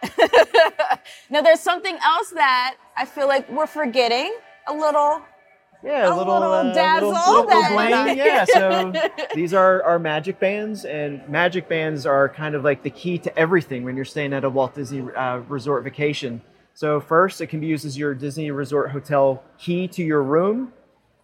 now, 1.31 1.41
there's 1.43 1.61
something 1.61 1.97
else 2.05 2.31
that 2.31 2.75
I 2.97 3.05
feel 3.05 3.29
like 3.29 3.49
we're 3.51 3.67
forgetting 3.69 4.35
a 4.67 4.75
little. 4.75 5.23
Yeah, 5.85 6.09
A 6.09 6.15
a 6.15 6.17
little, 6.17 6.35
little 6.35 6.53
uh, 6.53 6.73
dazzle 6.73 7.11
little, 7.11 7.45
little 7.45 7.69
bling. 7.75 8.17
Yeah, 8.17 8.45
so 8.45 8.93
these 9.35 9.53
are 9.53 9.83
our 9.83 9.99
magic 9.99 10.39
bands, 10.39 10.85
and 10.85 11.27
magic 11.29 11.69
bands 11.69 12.07
are 12.07 12.29
kind 12.29 12.55
of 12.55 12.63
like 12.63 12.83
the 12.83 12.91
key 12.91 13.19
to 13.19 13.37
everything 13.39 13.85
when 13.85 13.97
you're 13.97 14.05
staying 14.05 14.33
at 14.33 14.45
a 14.45 14.51
Walt 14.51 14.75
Disney 14.75 15.01
uh, 15.13 15.39
Resort 15.49 15.83
vacation. 15.85 16.41
So 16.75 17.01
first, 17.01 17.41
it 17.41 17.49
can 17.49 17.61
be 17.61 17.67
used 17.67 17.85
as 17.85 17.99
your 17.99 18.15
Disney 18.15 18.51
Resort 18.51 18.91
hotel 18.93 19.43
key 19.59 19.89
to 19.89 20.03
your 20.03 20.23
room. 20.23 20.73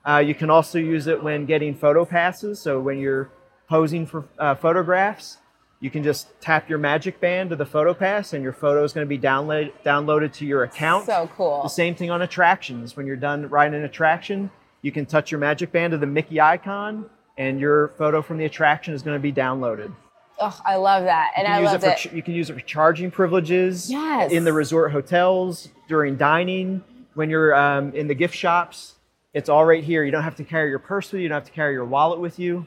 Uh, 0.07 0.18
you 0.18 0.35
can 0.35 0.51
also 0.51 0.79
use 0.79 1.07
it 1.07 1.23
when 1.23 1.47
getting 1.47 1.75
photo 1.75 2.05
passes. 2.05 2.61
So 2.61 2.81
when 2.81 2.99
you're 2.99 3.31
posing 3.68 4.07
for 4.07 4.25
uh, 4.38 4.55
photographs, 4.55 5.38
you 5.81 5.91
can 5.91 6.03
just 6.03 6.29
tap 6.41 6.69
your 6.69 6.79
magic 6.79 7.21
band 7.21 7.51
to 7.51 7.57
the 7.57 7.67
photo 7.67 7.95
pass, 7.95 8.33
and 8.33 8.43
your 8.43 8.53
photo 8.53 8.83
is 8.85 8.93
going 8.93 9.05
to 9.05 9.09
be 9.09 9.19
downloaded 9.19 9.73
downloaded 9.85 10.33
to 10.35 10.47
your 10.47 10.64
account. 10.64 11.07
So 11.07 11.31
cool. 11.37 11.62
The 11.62 11.69
same 11.69 11.95
thing 11.95 12.11
on 12.11 12.23
attractions. 12.23 12.97
When 12.97 13.07
you're 13.07 13.17
done 13.17 13.49
riding 13.49 13.79
an 13.79 13.85
attraction, 13.85 14.51
you 14.83 14.93
can 14.93 15.07
touch 15.07 15.31
your 15.31 15.41
magic 15.41 15.71
band 15.73 15.93
to 15.93 15.99
the 15.99 16.07
Mickey 16.07 16.41
icon, 16.41 17.09
and 17.37 17.61
your 17.61 17.88
photo 17.99 18.23
from 18.23 18.38
the 18.38 18.45
attraction 18.45 18.95
is 18.95 19.03
going 19.03 19.17
to 19.17 19.23
be 19.23 19.33
downloaded. 19.33 19.95
Oh, 20.41 20.57
I 20.64 20.77
love 20.77 21.03
that. 21.05 21.33
And 21.37 21.49
I 21.49 21.59
love 21.61 21.83
it 21.83 21.99
for, 21.99 22.14
you 22.14 22.23
can 22.23 22.33
use 22.35 22.49
it 22.49 22.55
for 22.55 22.61
charging 22.61 23.11
privileges 23.11 23.91
Yes. 23.91 24.31
in 24.31 24.45
the 24.45 24.53
resort 24.53 24.93
hotels, 24.93 25.69
during 25.88 26.17
dining, 26.17 26.85
when 27.14 27.29
you're 27.29 27.55
um, 27.57 27.93
in 27.93 28.07
the 28.07 28.14
gift 28.14 28.37
shops. 28.37 28.95
It's 29.35 29.49
all 29.49 29.64
right 29.64 29.83
here. 29.83 30.05
You 30.05 30.12
don't 30.12 30.23
have 30.23 30.37
to 30.37 30.45
carry 30.45 30.71
your 30.71 30.79
purse 30.79 31.11
with 31.11 31.19
you. 31.19 31.25
You 31.25 31.29
don't 31.29 31.37
have 31.37 31.47
to 31.47 31.53
carry 31.53 31.73
your 31.75 31.85
wallet 31.85 32.21
with 32.21 32.38
you. 32.38 32.67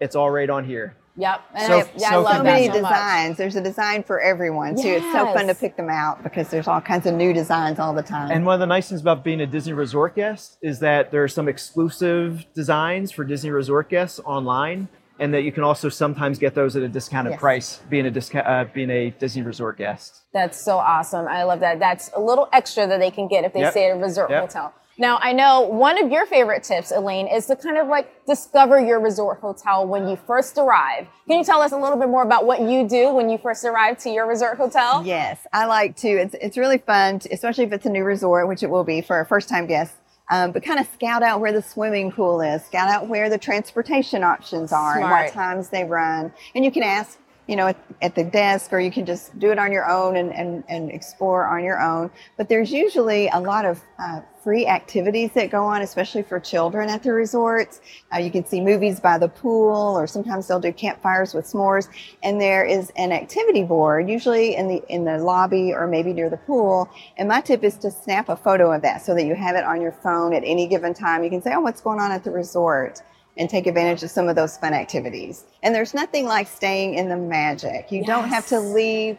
It's 0.00 0.14
all 0.14 0.30
right 0.30 0.48
on 0.48 0.64
here. 0.64 0.94
Yep. 1.18 1.40
And 1.54 1.66
So- 1.66 1.72
I, 1.80 1.90
yeah, 1.96 2.06
I 2.08 2.10
so 2.12 2.20
love 2.22 2.36
so 2.36 2.42
that 2.42 2.44
many 2.44 2.66
so 2.66 2.80
much. 2.80 2.92
designs. 2.92 3.36
There's 3.36 3.56
a 3.56 3.60
design 3.60 4.02
for 4.04 4.20
everyone 4.20 4.76
too. 4.76 4.88
It's 4.88 5.12
so 5.12 5.26
fun 5.34 5.48
to 5.48 5.54
pick 5.54 5.76
them 5.76 5.90
out 5.90 6.22
because 6.22 6.48
there's 6.48 6.68
all 6.68 6.80
kinds 6.80 7.06
of 7.06 7.14
new 7.14 7.32
designs 7.32 7.78
all 7.80 7.92
the 7.92 8.02
time. 8.02 8.30
And 8.30 8.46
one 8.46 8.54
of 8.54 8.60
the 8.60 8.66
nice 8.66 8.88
things 8.88 9.00
about 9.00 9.24
being 9.24 9.40
a 9.40 9.46
Disney 9.46 9.72
Resort 9.72 10.14
guest 10.14 10.58
is 10.62 10.78
that 10.80 11.10
there 11.10 11.22
are 11.24 11.28
some 11.28 11.48
exclusive 11.48 12.46
designs 12.54 13.10
for 13.12 13.24
Disney 13.24 13.50
Resort 13.50 13.88
guests 13.88 14.20
online, 14.24 14.88
and 15.20 15.34
that 15.34 15.42
you 15.42 15.50
can 15.50 15.64
also 15.64 15.88
sometimes 15.88 16.38
get 16.38 16.54
those 16.54 16.76
at 16.76 16.82
a 16.84 16.88
discounted 16.88 17.32
Yes. 17.32 17.40
price 17.40 17.80
being 17.90 18.06
a 18.06 18.10
discount, 18.12 18.46
uh, 18.46 18.64
being 18.72 18.88
a 18.90 19.10
Disney 19.10 19.42
Resort 19.42 19.76
guest. 19.76 20.22
That's 20.32 20.62
so 20.64 20.78
awesome. 20.78 21.26
I 21.26 21.42
love 21.42 21.58
that. 21.60 21.80
That's 21.80 22.10
a 22.14 22.20
little 22.20 22.48
extra 22.52 22.86
that 22.86 23.00
they 23.00 23.10
can 23.10 23.26
get 23.26 23.42
if 23.44 23.52
they 23.52 23.60
Yep. 23.60 23.70
stay 23.72 23.90
at 23.90 23.96
a 23.96 24.00
resort 24.00 24.30
Yep. 24.30 24.40
hotel. 24.42 24.72
Now, 25.00 25.18
I 25.22 25.32
know 25.32 25.60
one 25.60 26.02
of 26.02 26.10
your 26.10 26.26
favorite 26.26 26.64
tips, 26.64 26.90
Elaine, 26.90 27.28
is 27.28 27.46
to 27.46 27.54
kind 27.54 27.78
of 27.78 27.86
like 27.86 28.26
discover 28.26 28.80
your 28.80 28.98
resort 28.98 29.38
hotel 29.38 29.86
when 29.86 30.08
you 30.08 30.16
first 30.16 30.58
arrive. 30.58 31.06
Can 31.28 31.38
you 31.38 31.44
tell 31.44 31.62
us 31.62 31.70
a 31.70 31.76
little 31.76 31.96
bit 31.96 32.08
more 32.08 32.24
about 32.24 32.46
what 32.46 32.60
you 32.60 32.86
do 32.88 33.14
when 33.14 33.30
you 33.30 33.38
first 33.38 33.64
arrive 33.64 33.96
to 33.98 34.10
your 34.10 34.26
resort 34.26 34.58
hotel? 34.58 35.04
Yes, 35.04 35.46
I 35.52 35.66
like 35.66 35.94
to. 35.98 36.08
It's 36.08 36.34
it's 36.40 36.58
really 36.58 36.78
fun, 36.78 37.20
to, 37.20 37.32
especially 37.32 37.64
if 37.64 37.72
it's 37.72 37.86
a 37.86 37.90
new 37.90 38.02
resort, 38.02 38.48
which 38.48 38.64
it 38.64 38.70
will 38.70 38.82
be 38.82 39.00
for 39.00 39.20
a 39.20 39.24
first 39.24 39.48
time 39.48 39.66
guest. 39.66 39.94
Um, 40.30 40.52
but 40.52 40.62
kind 40.62 40.78
of 40.78 40.86
scout 40.92 41.22
out 41.22 41.40
where 41.40 41.52
the 41.52 41.62
swimming 41.62 42.12
pool 42.12 42.40
is, 42.42 42.62
scout 42.64 42.90
out 42.90 43.08
where 43.08 43.30
the 43.30 43.38
transportation 43.38 44.22
options 44.22 44.72
are, 44.72 44.98
and 44.98 45.04
what 45.08 45.32
times 45.32 45.70
they 45.70 45.84
run. 45.84 46.32
And 46.54 46.64
you 46.64 46.70
can 46.70 46.82
ask, 46.82 47.18
you 47.48 47.56
know, 47.56 47.68
at, 47.68 47.76
at 48.02 48.14
the 48.14 48.22
desk, 48.22 48.72
or 48.74 48.78
you 48.78 48.92
can 48.92 49.06
just 49.06 49.36
do 49.38 49.50
it 49.50 49.58
on 49.58 49.72
your 49.72 49.90
own 49.90 50.16
and, 50.16 50.32
and, 50.34 50.62
and 50.68 50.90
explore 50.90 51.46
on 51.46 51.64
your 51.64 51.80
own. 51.80 52.10
But 52.36 52.50
there's 52.50 52.70
usually 52.70 53.28
a 53.28 53.40
lot 53.40 53.64
of 53.64 53.80
uh, 53.98 54.20
free 54.44 54.66
activities 54.66 55.30
that 55.32 55.50
go 55.50 55.64
on, 55.64 55.80
especially 55.80 56.22
for 56.22 56.38
children 56.38 56.90
at 56.90 57.02
the 57.02 57.10
resorts. 57.10 57.80
Uh, 58.14 58.18
you 58.18 58.30
can 58.30 58.44
see 58.44 58.60
movies 58.60 59.00
by 59.00 59.16
the 59.16 59.28
pool, 59.28 59.98
or 59.98 60.06
sometimes 60.06 60.46
they'll 60.46 60.60
do 60.60 60.72
campfires 60.72 61.32
with 61.32 61.46
s'mores. 61.46 61.88
And 62.22 62.38
there 62.38 62.66
is 62.66 62.92
an 62.96 63.12
activity 63.12 63.64
board, 63.64 64.10
usually 64.10 64.54
in 64.54 64.68
the 64.68 64.82
in 64.90 65.04
the 65.04 65.16
lobby 65.16 65.72
or 65.72 65.86
maybe 65.86 66.12
near 66.12 66.28
the 66.28 66.36
pool. 66.36 66.90
And 67.16 67.30
my 67.30 67.40
tip 67.40 67.64
is 67.64 67.78
to 67.78 67.90
snap 67.90 68.28
a 68.28 68.36
photo 68.36 68.70
of 68.72 68.82
that 68.82 69.00
so 69.00 69.14
that 69.14 69.24
you 69.24 69.34
have 69.34 69.56
it 69.56 69.64
on 69.64 69.80
your 69.80 69.92
phone 69.92 70.34
at 70.34 70.42
any 70.44 70.66
given 70.66 70.92
time. 70.92 71.24
You 71.24 71.30
can 71.30 71.40
say, 71.40 71.54
"Oh, 71.54 71.60
what's 71.60 71.80
going 71.80 71.98
on 71.98 72.12
at 72.12 72.24
the 72.24 72.30
resort?" 72.30 73.00
And 73.38 73.48
take 73.48 73.66
advantage 73.66 74.02
of 74.02 74.10
some 74.10 74.28
of 74.28 74.36
those 74.36 74.56
fun 74.58 74.74
activities. 74.74 75.44
And 75.62 75.74
there's 75.74 75.94
nothing 75.94 76.26
like 76.26 76.48
staying 76.48 76.94
in 76.94 77.08
the 77.08 77.16
magic. 77.16 77.90
You 77.92 78.04
don't 78.04 78.28
have 78.28 78.46
to 78.48 78.58
leave 78.60 79.16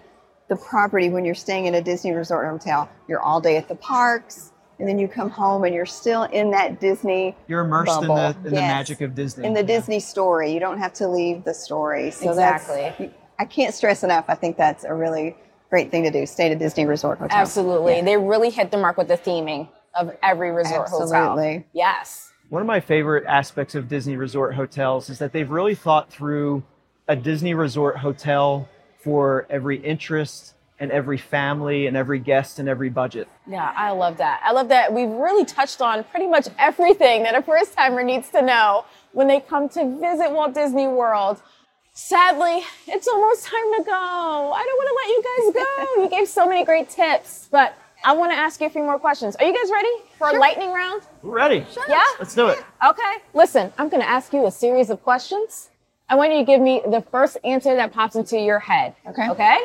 the 0.50 0.56
property 0.58 1.10
when 1.10 1.26
you're 1.26 1.36
staying 1.36 1.66
in 1.68 1.76
a 1.76 1.82
Disney 1.82 2.12
resort 2.12 2.46
hotel. 2.48 2.90
You're 3.08 3.22
all 3.22 3.40
day 3.40 3.56
at 3.58 3.68
the 3.70 3.76
parks, 3.76 4.52
and 4.80 4.88
then 4.88 5.00
you 5.00 5.08
come 5.08 5.30
home 5.30 5.64
and 5.64 5.74
you're 5.74 5.86
still 5.86 6.24
in 6.24 6.52
that 6.52 6.80
Disney 6.80 7.36
You're 7.48 7.62
immersed 7.62 7.92
in 7.96 8.02
the, 8.02 8.08
Bubble. 8.08 8.38
in 8.48 8.54
the 8.56 8.62
magic 8.62 9.02
of 9.02 9.16
Disney. 9.16 9.46
in 9.48 9.54
the 9.54 9.62
Yeah. 9.62 9.66
Disney 9.68 10.00
story. 10.00 10.52
You 10.52 10.60
don't 10.60 10.80
have 10.80 10.94
to 10.94 11.08
leave 11.08 11.44
the 11.44 11.54
story. 11.54 12.12
So 12.12 12.30
Exactly. 12.30 13.14
I 13.40 13.46
can't 13.46 13.74
stress 13.74 14.04
enough. 14.04 14.26
I 14.28 14.36
think 14.36 14.58
that's 14.58 14.84
a 14.84 14.94
really 14.94 15.36
great 15.70 15.92
thing 15.92 16.04
to 16.04 16.12
do. 16.12 16.26
Stay 16.26 16.48
at 16.48 16.52
a 16.52 16.56
Disney 16.56 16.86
resort 16.86 17.20
hotel. 17.20 17.38
Absolutely. 17.38 18.02
They 18.02 18.18
really 18.18 18.50
hit 18.50 18.72
the 18.72 18.78
mark 18.78 18.98
with 18.98 19.08
the 19.08 19.18
theming 19.18 19.70
of 19.96 20.16
every 20.24 20.52
resort 20.52 20.90
hotel. 20.90 21.14
Absolutely. 21.14 21.66
Yes. 21.74 22.29
One 22.50 22.64
of 22.64 22.68
my 22.68 22.80
favorite 22.80 23.26
aspects 23.28 23.76
of 23.76 23.88
Disney 23.88 24.18
Resort 24.18 24.56
hotels 24.56 25.12
is 25.12 25.20
that 25.20 25.34
they've 25.34 25.50
really 25.50 25.76
thought 25.76 26.12
through 26.12 26.64
a 27.08 27.16
Disney 27.16 27.54
Resort 27.54 27.98
hotel 27.98 28.68
for 29.04 29.46
every 29.52 29.78
interest 29.78 30.56
and 30.80 30.92
every 30.92 31.18
family 31.20 31.86
and 31.86 31.96
every 31.96 32.18
guest 32.18 32.58
and 32.58 32.68
every 32.68 32.90
budget. 32.90 33.28
Yeah, 33.48 33.72
I 33.76 33.92
love 33.92 34.18
that. 34.18 34.42
I 34.44 34.52
love 34.52 34.70
that 34.70 34.92
we've 34.92 35.10
really 35.10 35.46
touched 35.46 35.80
on 35.80 36.04
pretty 36.06 36.26
much 36.26 36.48
everything 36.58 37.22
that 37.24 37.36
a 37.36 37.44
first 37.44 37.74
timer 37.74 38.02
needs 38.04 38.30
to 38.30 38.42
know 38.42 38.86
when 39.12 39.28
they 39.28 39.42
come 39.42 39.70
to 39.70 40.00
visit 40.00 40.32
Walt 40.32 40.56
Disney 40.56 40.88
World. 40.88 41.44
Sadly, 41.94 42.64
it's 42.88 43.08
almost 43.08 43.46
time 43.46 43.74
to 43.78 43.84
go. 43.84 43.92
I 43.94 44.64
don't 44.64 44.78
want 44.78 44.90
to 44.90 44.96
let 44.96 45.08
you 45.10 45.24
guys 45.54 45.88
go. 45.98 46.04
You 46.04 46.10
gave 46.10 46.28
so 46.28 46.48
many 46.48 46.66
great 46.66 46.90
tips, 46.90 47.48
but 47.52 47.78
I 48.04 48.14
want 48.14 48.32
to 48.32 48.38
ask 48.38 48.62
you 48.62 48.68
a 48.68 48.70
few 48.70 48.84
more 48.84 48.98
questions. 48.98 49.36
Are 49.36 49.46
you 49.46 49.54
guys 49.54 49.72
ready 49.72 49.90
for 50.18 50.30
a 50.30 50.40
lightning 50.40 50.72
round? 50.72 51.02
We're 51.22 51.36
ready. 51.36 51.66
Yeah? 51.88 52.02
Let's 52.18 52.34
do 52.34 52.48
it. 52.48 52.64
Okay. 52.86 53.14
Listen, 53.34 53.74
I'm 53.78 53.90
going 53.90 54.02
to 54.02 54.08
ask 54.10 54.32
you 54.32 54.46
a 54.48 54.52
series 54.52 54.90
of 54.90 55.04
questions. 55.04 55.70
I 56.08 56.16
want 56.16 56.32
you 56.32 56.40
to 56.40 56.46
give 56.46 56.62
me 56.62 56.82
the 56.86 57.02
first 57.12 57.38
answer 57.44 57.76
that 57.76 57.92
pops 57.92 58.16
into 58.16 58.40
your 58.40 58.60
head. 58.60 58.96
Okay. 59.08 59.30
Okay? 59.30 59.58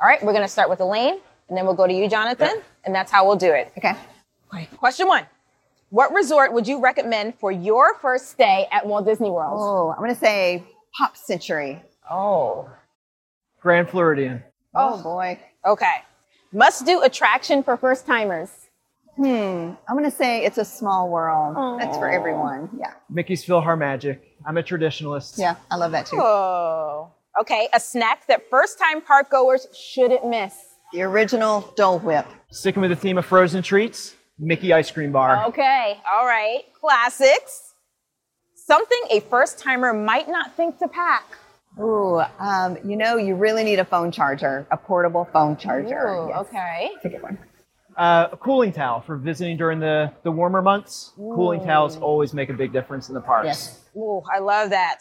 All 0.00 0.06
right, 0.06 0.22
we're 0.24 0.32
going 0.32 0.44
to 0.44 0.48
start 0.48 0.70
with 0.70 0.80
Elaine, 0.80 1.18
and 1.48 1.58
then 1.58 1.66
we'll 1.66 1.74
go 1.74 1.86
to 1.86 1.92
you, 1.92 2.08
Jonathan, 2.08 2.48
Yep. 2.54 2.64
and 2.86 2.94
that's 2.94 3.10
how 3.12 3.26
we'll 3.26 3.36
do 3.36 3.52
it. 3.52 3.70
Okay. 3.76 3.94
Question 4.78 5.08
one 5.08 5.26
What 5.90 6.12
resort 6.14 6.52
would 6.54 6.66
you 6.66 6.80
recommend 6.80 7.34
for 7.38 7.52
your 7.52 7.98
first 7.98 8.30
stay 8.30 8.66
at 8.72 8.86
Walt 8.86 9.04
Disney 9.04 9.30
World? 9.30 9.58
Oh, 9.60 9.90
I'm 9.90 9.98
going 9.98 10.14
to 10.14 10.18
say 10.18 10.62
Pop 10.96 11.16
Century. 11.16 11.82
Oh. 12.10 12.70
Grand 13.60 13.90
Floridian. 13.90 14.42
Oh, 14.74 14.96
oh. 14.98 15.02
boy. 15.02 15.38
Okay. 15.66 15.94
Must 16.52 16.84
do 16.84 17.02
attraction 17.02 17.62
for 17.62 17.76
first 17.76 18.06
timers. 18.06 18.50
Hmm. 19.16 19.72
I'm 19.88 19.96
going 19.96 20.04
to 20.04 20.10
say 20.10 20.44
it's 20.44 20.58
a 20.58 20.64
small 20.64 21.08
world. 21.08 21.80
That's 21.80 21.96
for 21.96 22.08
everyone. 22.10 22.70
Yeah. 22.78 22.92
Mickey's 23.08 23.44
PhilharMagic. 23.44 24.18
I'm 24.46 24.56
a 24.56 24.62
traditionalist. 24.62 25.38
Yeah. 25.38 25.56
I 25.70 25.76
love 25.76 25.92
that 25.92 26.06
too. 26.06 26.18
Oh. 26.20 27.12
Okay, 27.40 27.68
a 27.72 27.78
snack 27.78 28.26
that 28.26 28.50
first 28.50 28.78
time 28.78 29.00
park 29.00 29.30
goers 29.30 29.66
shouldn't 29.72 30.26
miss. 30.26 30.54
The 30.92 31.02
original 31.02 31.72
Dole 31.76 32.00
Whip. 32.00 32.26
Sticking 32.50 32.82
with 32.82 32.90
the 32.90 32.96
theme 32.96 33.18
of 33.18 33.24
frozen 33.24 33.62
treats, 33.62 34.16
Mickey 34.38 34.72
Ice 34.72 34.90
Cream 34.90 35.12
Bar. 35.12 35.46
Okay, 35.46 36.00
all 36.10 36.26
right. 36.26 36.62
Classics. 36.80 37.74
Something 38.56 38.98
a 39.10 39.20
first 39.20 39.58
timer 39.58 39.92
might 39.92 40.28
not 40.28 40.56
think 40.56 40.78
to 40.80 40.88
pack. 40.88 41.24
Ooh, 41.80 42.20
um, 42.38 42.76
you 42.84 42.96
know, 42.96 43.16
you 43.16 43.34
really 43.34 43.64
need 43.64 43.78
a 43.78 43.84
phone 43.84 44.10
charger, 44.12 44.66
a 44.70 44.76
portable 44.76 45.24
phone 45.32 45.56
charger. 45.56 46.08
Ooh, 46.08 46.28
Yes. 46.28 46.38
okay. 46.46 46.90
That's 46.94 47.04
a 47.06 47.08
good 47.08 47.22
one. 47.22 47.38
Uh, 47.96 48.28
a 48.32 48.36
cooling 48.36 48.72
towel 48.72 49.00
for 49.00 49.16
visiting 49.16 49.56
during 49.56 49.80
the, 49.80 50.12
the 50.22 50.30
warmer 50.30 50.62
months. 50.62 51.12
Cooling 51.16 51.60
towels 51.64 51.96
always 51.96 52.32
make 52.32 52.48
a 52.48 52.52
big 52.54 52.72
difference 52.72 53.08
in 53.08 53.14
the 53.14 53.20
parks. 53.20 53.46
Yes. 53.46 53.84
Ooh, 53.96 54.22
I 54.32 54.38
love 54.38 54.70
that. 54.70 55.00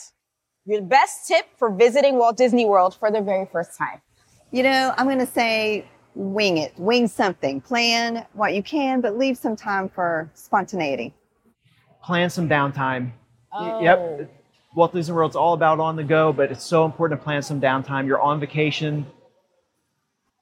Your 0.66 0.82
best 0.82 1.28
tip 1.28 1.46
for 1.58 1.70
visiting 1.70 2.18
Walt 2.18 2.36
Disney 2.38 2.66
World 2.66 2.96
for 2.96 3.12
the 3.12 3.22
very 3.22 3.46
first 3.52 3.78
time. 3.78 4.02
You 4.52 4.64
know, 4.64 4.94
I'm 4.98 5.06
going 5.06 5.20
to 5.20 5.26
say 5.26 5.86
wing 6.16 6.58
it, 6.58 6.74
wing 6.78 7.08
something, 7.08 7.62
plan 7.62 8.26
what 8.34 8.54
you 8.54 8.64
can, 8.64 9.00
but 9.02 9.18
leave 9.18 9.38
some 9.38 9.56
time 9.56 9.88
for 9.90 10.30
spontaneity. 10.34 11.14
Plan 12.04 12.30
some 12.30 12.48
downtime. 12.50 13.12
Y- 13.52 13.72
Oh. 13.72 13.84
Yep. 13.84 14.32
Walt 14.76 14.94
Disney 14.94 15.16
World's 15.16 15.36
all 15.36 15.54
about 15.54 15.80
on 15.80 15.96
the 15.96 16.04
go, 16.04 16.32
but 16.32 16.52
it's 16.52 16.64
so 16.64 16.86
important 16.86 17.20
to 17.20 17.24
plan 17.24 17.42
some 17.42 17.60
downtime. 17.60 18.06
You're 18.06 18.22
on 18.22 18.40
vacation. 18.40 19.06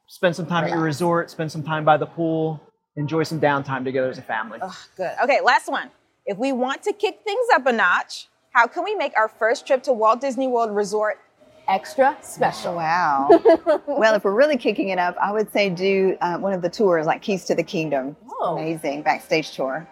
Spend 0.07 0.35
some 0.35 0.45
time 0.45 0.63
at 0.65 0.69
your 0.71 0.79
resort, 0.81 1.29
spend 1.29 1.51
some 1.51 1.63
time 1.63 1.83
by 1.83 1.97
the 1.97 2.05
pool, 2.05 2.61
enjoy 2.95 3.23
some 3.23 3.39
downtime 3.41 3.83
together 3.83 4.09
as 4.09 4.17
a 4.17 4.21
family. 4.21 4.59
Ugh, 4.61 4.75
good. 4.95 5.11
Okay, 5.23 5.41
last 5.41 5.69
one. 5.69 5.89
If 6.25 6.37
we 6.37 6.51
want 6.51 6.83
to 6.83 6.93
kick 6.93 7.19
things 7.23 7.45
up 7.53 7.65
a 7.65 7.71
notch, 7.73 8.27
how 8.51 8.67
can 8.67 8.83
we 8.83 8.95
make 8.95 9.13
our 9.17 9.27
first 9.27 9.67
trip 9.67 9.83
to 9.83 9.93
Walt 9.93 10.21
Disney 10.21 10.47
World 10.47 10.73
Resort 10.75 11.19
extra 11.67 12.17
special? 12.21 12.75
Wow. 12.75 13.27
well, 13.87 14.15
if 14.15 14.23
we're 14.23 14.33
really 14.35 14.57
kicking 14.57 14.89
it 14.89 14.99
up, 14.99 15.15
I 15.21 15.31
would 15.31 15.51
say 15.51 15.69
do 15.69 16.17
uh, 16.21 16.37
one 16.37 16.53
of 16.53 16.61
the 16.61 16.69
tours 16.69 17.05
like 17.05 17.21
Keys 17.21 17.45
to 17.45 17.55
the 17.55 17.63
Kingdom. 17.63 18.15
It's 18.23 18.33
Oh. 18.39 18.57
Amazing 18.57 19.01
backstage 19.01 19.51
tour. 19.55 19.87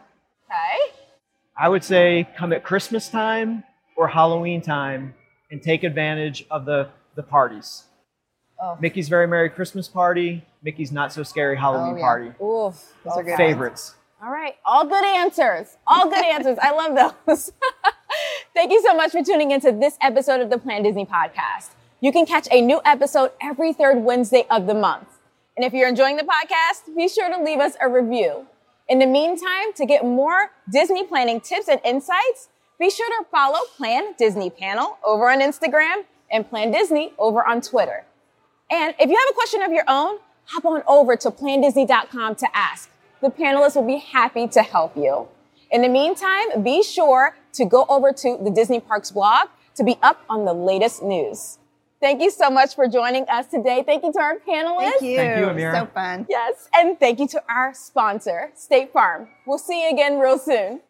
Okay. 0.50 0.96
I 1.58 1.68
would 1.68 1.84
say 1.84 2.28
come 2.38 2.54
at 2.54 2.64
Christmas 2.64 3.10
time 3.10 3.64
or 3.96 4.08
Halloween 4.08 4.62
time 4.62 5.14
and 5.52 5.62
take 5.62 5.84
advantage 5.84 6.46
of 6.52 6.66
the, 6.66 6.90
the 7.16 7.24
parties. 7.24 7.84
Oh. 8.62 8.78
Mickey's 8.80 9.10
Very 9.10 9.28
Merry 9.28 9.50
Christmas 9.50 9.88
Party, 9.88 10.44
Mickey's 10.64 10.92
Not 10.92 11.12
So 11.12 11.24
Scary 11.24 11.58
Halloween 11.58 11.94
Oh, 11.96 11.98
yeah. 11.98 12.04
Party. 12.04 12.28
Oof. 12.42 12.94
Those 13.04 13.14
are 13.18 13.24
good. 13.24 13.38
Favorites. 13.38 13.96
All 14.24 14.32
right. 14.32 14.56
All 14.66 14.86
good 14.86 15.04
answers. 15.06 15.76
All 15.86 16.10
good 16.10 16.24
answers. 16.26 16.58
I 16.62 16.72
love 16.72 17.14
those. 17.28 17.52
Thank 18.54 18.72
you 18.72 18.82
so 18.82 18.96
much 18.96 19.12
for 19.12 19.22
tuning 19.24 19.52
into 19.52 19.72
this 19.72 19.98
episode 20.02 20.40
of 20.42 20.50
the 20.50 20.58
Plan 20.58 20.84
Disney 20.84 21.06
podcast. 21.06 21.70
You 22.00 22.12
can 22.12 22.26
catch 22.26 22.48
a 22.52 22.62
new 22.62 22.80
episode 22.86 23.32
every 23.42 23.74
third 23.74 23.98
Wednesday 24.04 24.46
of 24.50 24.68
the 24.68 24.74
month. 24.74 25.08
And 25.58 25.66
if 25.66 25.74
you're 25.74 25.88
enjoying 25.90 26.18
the 26.18 26.24
podcast, 26.24 26.96
be 26.96 27.08
sure 27.08 27.30
to 27.30 27.44
leave 27.44 27.60
us 27.60 27.74
a 27.82 27.90
review. 27.90 28.46
In 28.88 29.00
the 29.00 29.06
meantime, 29.06 29.74
to 29.76 29.86
get 29.86 30.06
more 30.06 30.52
Disney 30.70 31.06
planning 31.06 31.42
tips 31.42 31.68
and 31.68 31.82
insights, 31.84 32.50
be 32.80 32.90
sure 32.90 33.08
to 33.22 33.30
follow 33.30 33.60
Plan 33.78 34.14
Disney 34.18 34.50
Panel 34.50 34.98
over 35.04 35.30
on 35.30 35.40
Instagram 35.40 36.04
and 36.32 36.50
Plan 36.50 36.72
Disney 36.72 37.14
over 37.18 37.46
on 37.48 37.62
Twitter. 37.62 38.04
And 38.70 38.96
if 39.00 39.10
you 39.10 39.16
have 39.16 39.30
a 39.30 39.34
question 39.34 39.62
of 39.62 39.72
your 39.72 39.86
own, 39.88 40.18
hop 40.46 40.66
on 40.66 40.84
over 40.88 41.16
to 41.16 41.32
plandisney.com 41.32 42.36
to 42.36 42.48
ask. 42.58 42.90
The 43.22 43.30
panelists 43.30 43.76
will 43.76 43.88
be 43.88 43.98
happy 43.98 44.48
to 44.50 44.62
help 44.62 44.96
you. 44.98 45.28
In 45.72 45.82
the 45.82 45.90
meantime, 45.90 46.64
be 46.64 46.84
sure 46.84 47.36
to 47.54 47.66
go 47.66 47.86
over 47.90 48.12
to 48.12 48.38
the 48.44 48.50
Disney 48.50 48.80
Parks 48.80 49.12
blog 49.12 49.48
to 49.76 49.84
be 49.84 49.98
up 50.02 50.22
on 50.30 50.46
the 50.46 50.54
latest 50.54 51.02
news. 51.04 51.60
Thank 52.02 52.22
you 52.22 52.30
so 52.30 52.50
much 52.50 52.76
for 52.76 52.88
joining 52.88 53.24
us 53.30 53.48
today. 53.48 53.84
Thank 53.86 54.04
you 54.04 54.12
to 54.14 54.20
our 54.20 54.36
panelists. 54.36 55.00
Thank 55.00 55.02
you. 55.02 55.18
Thank 55.18 55.40
you, 55.40 55.46
Amiyrah. 55.46 55.80
So 55.80 55.86
fun. 55.88 56.26
Yes, 56.30 56.70
and 56.76 57.00
thank 57.00 57.20
you 57.20 57.28
to 57.30 57.44
our 57.50 57.74
sponsor, 57.74 58.52
State 58.54 58.92
Farm. 58.92 59.30
We'll 59.48 59.58
see 59.58 59.84
you 59.84 59.92
again 59.92 60.20
real 60.20 60.38
soon. 60.38 60.82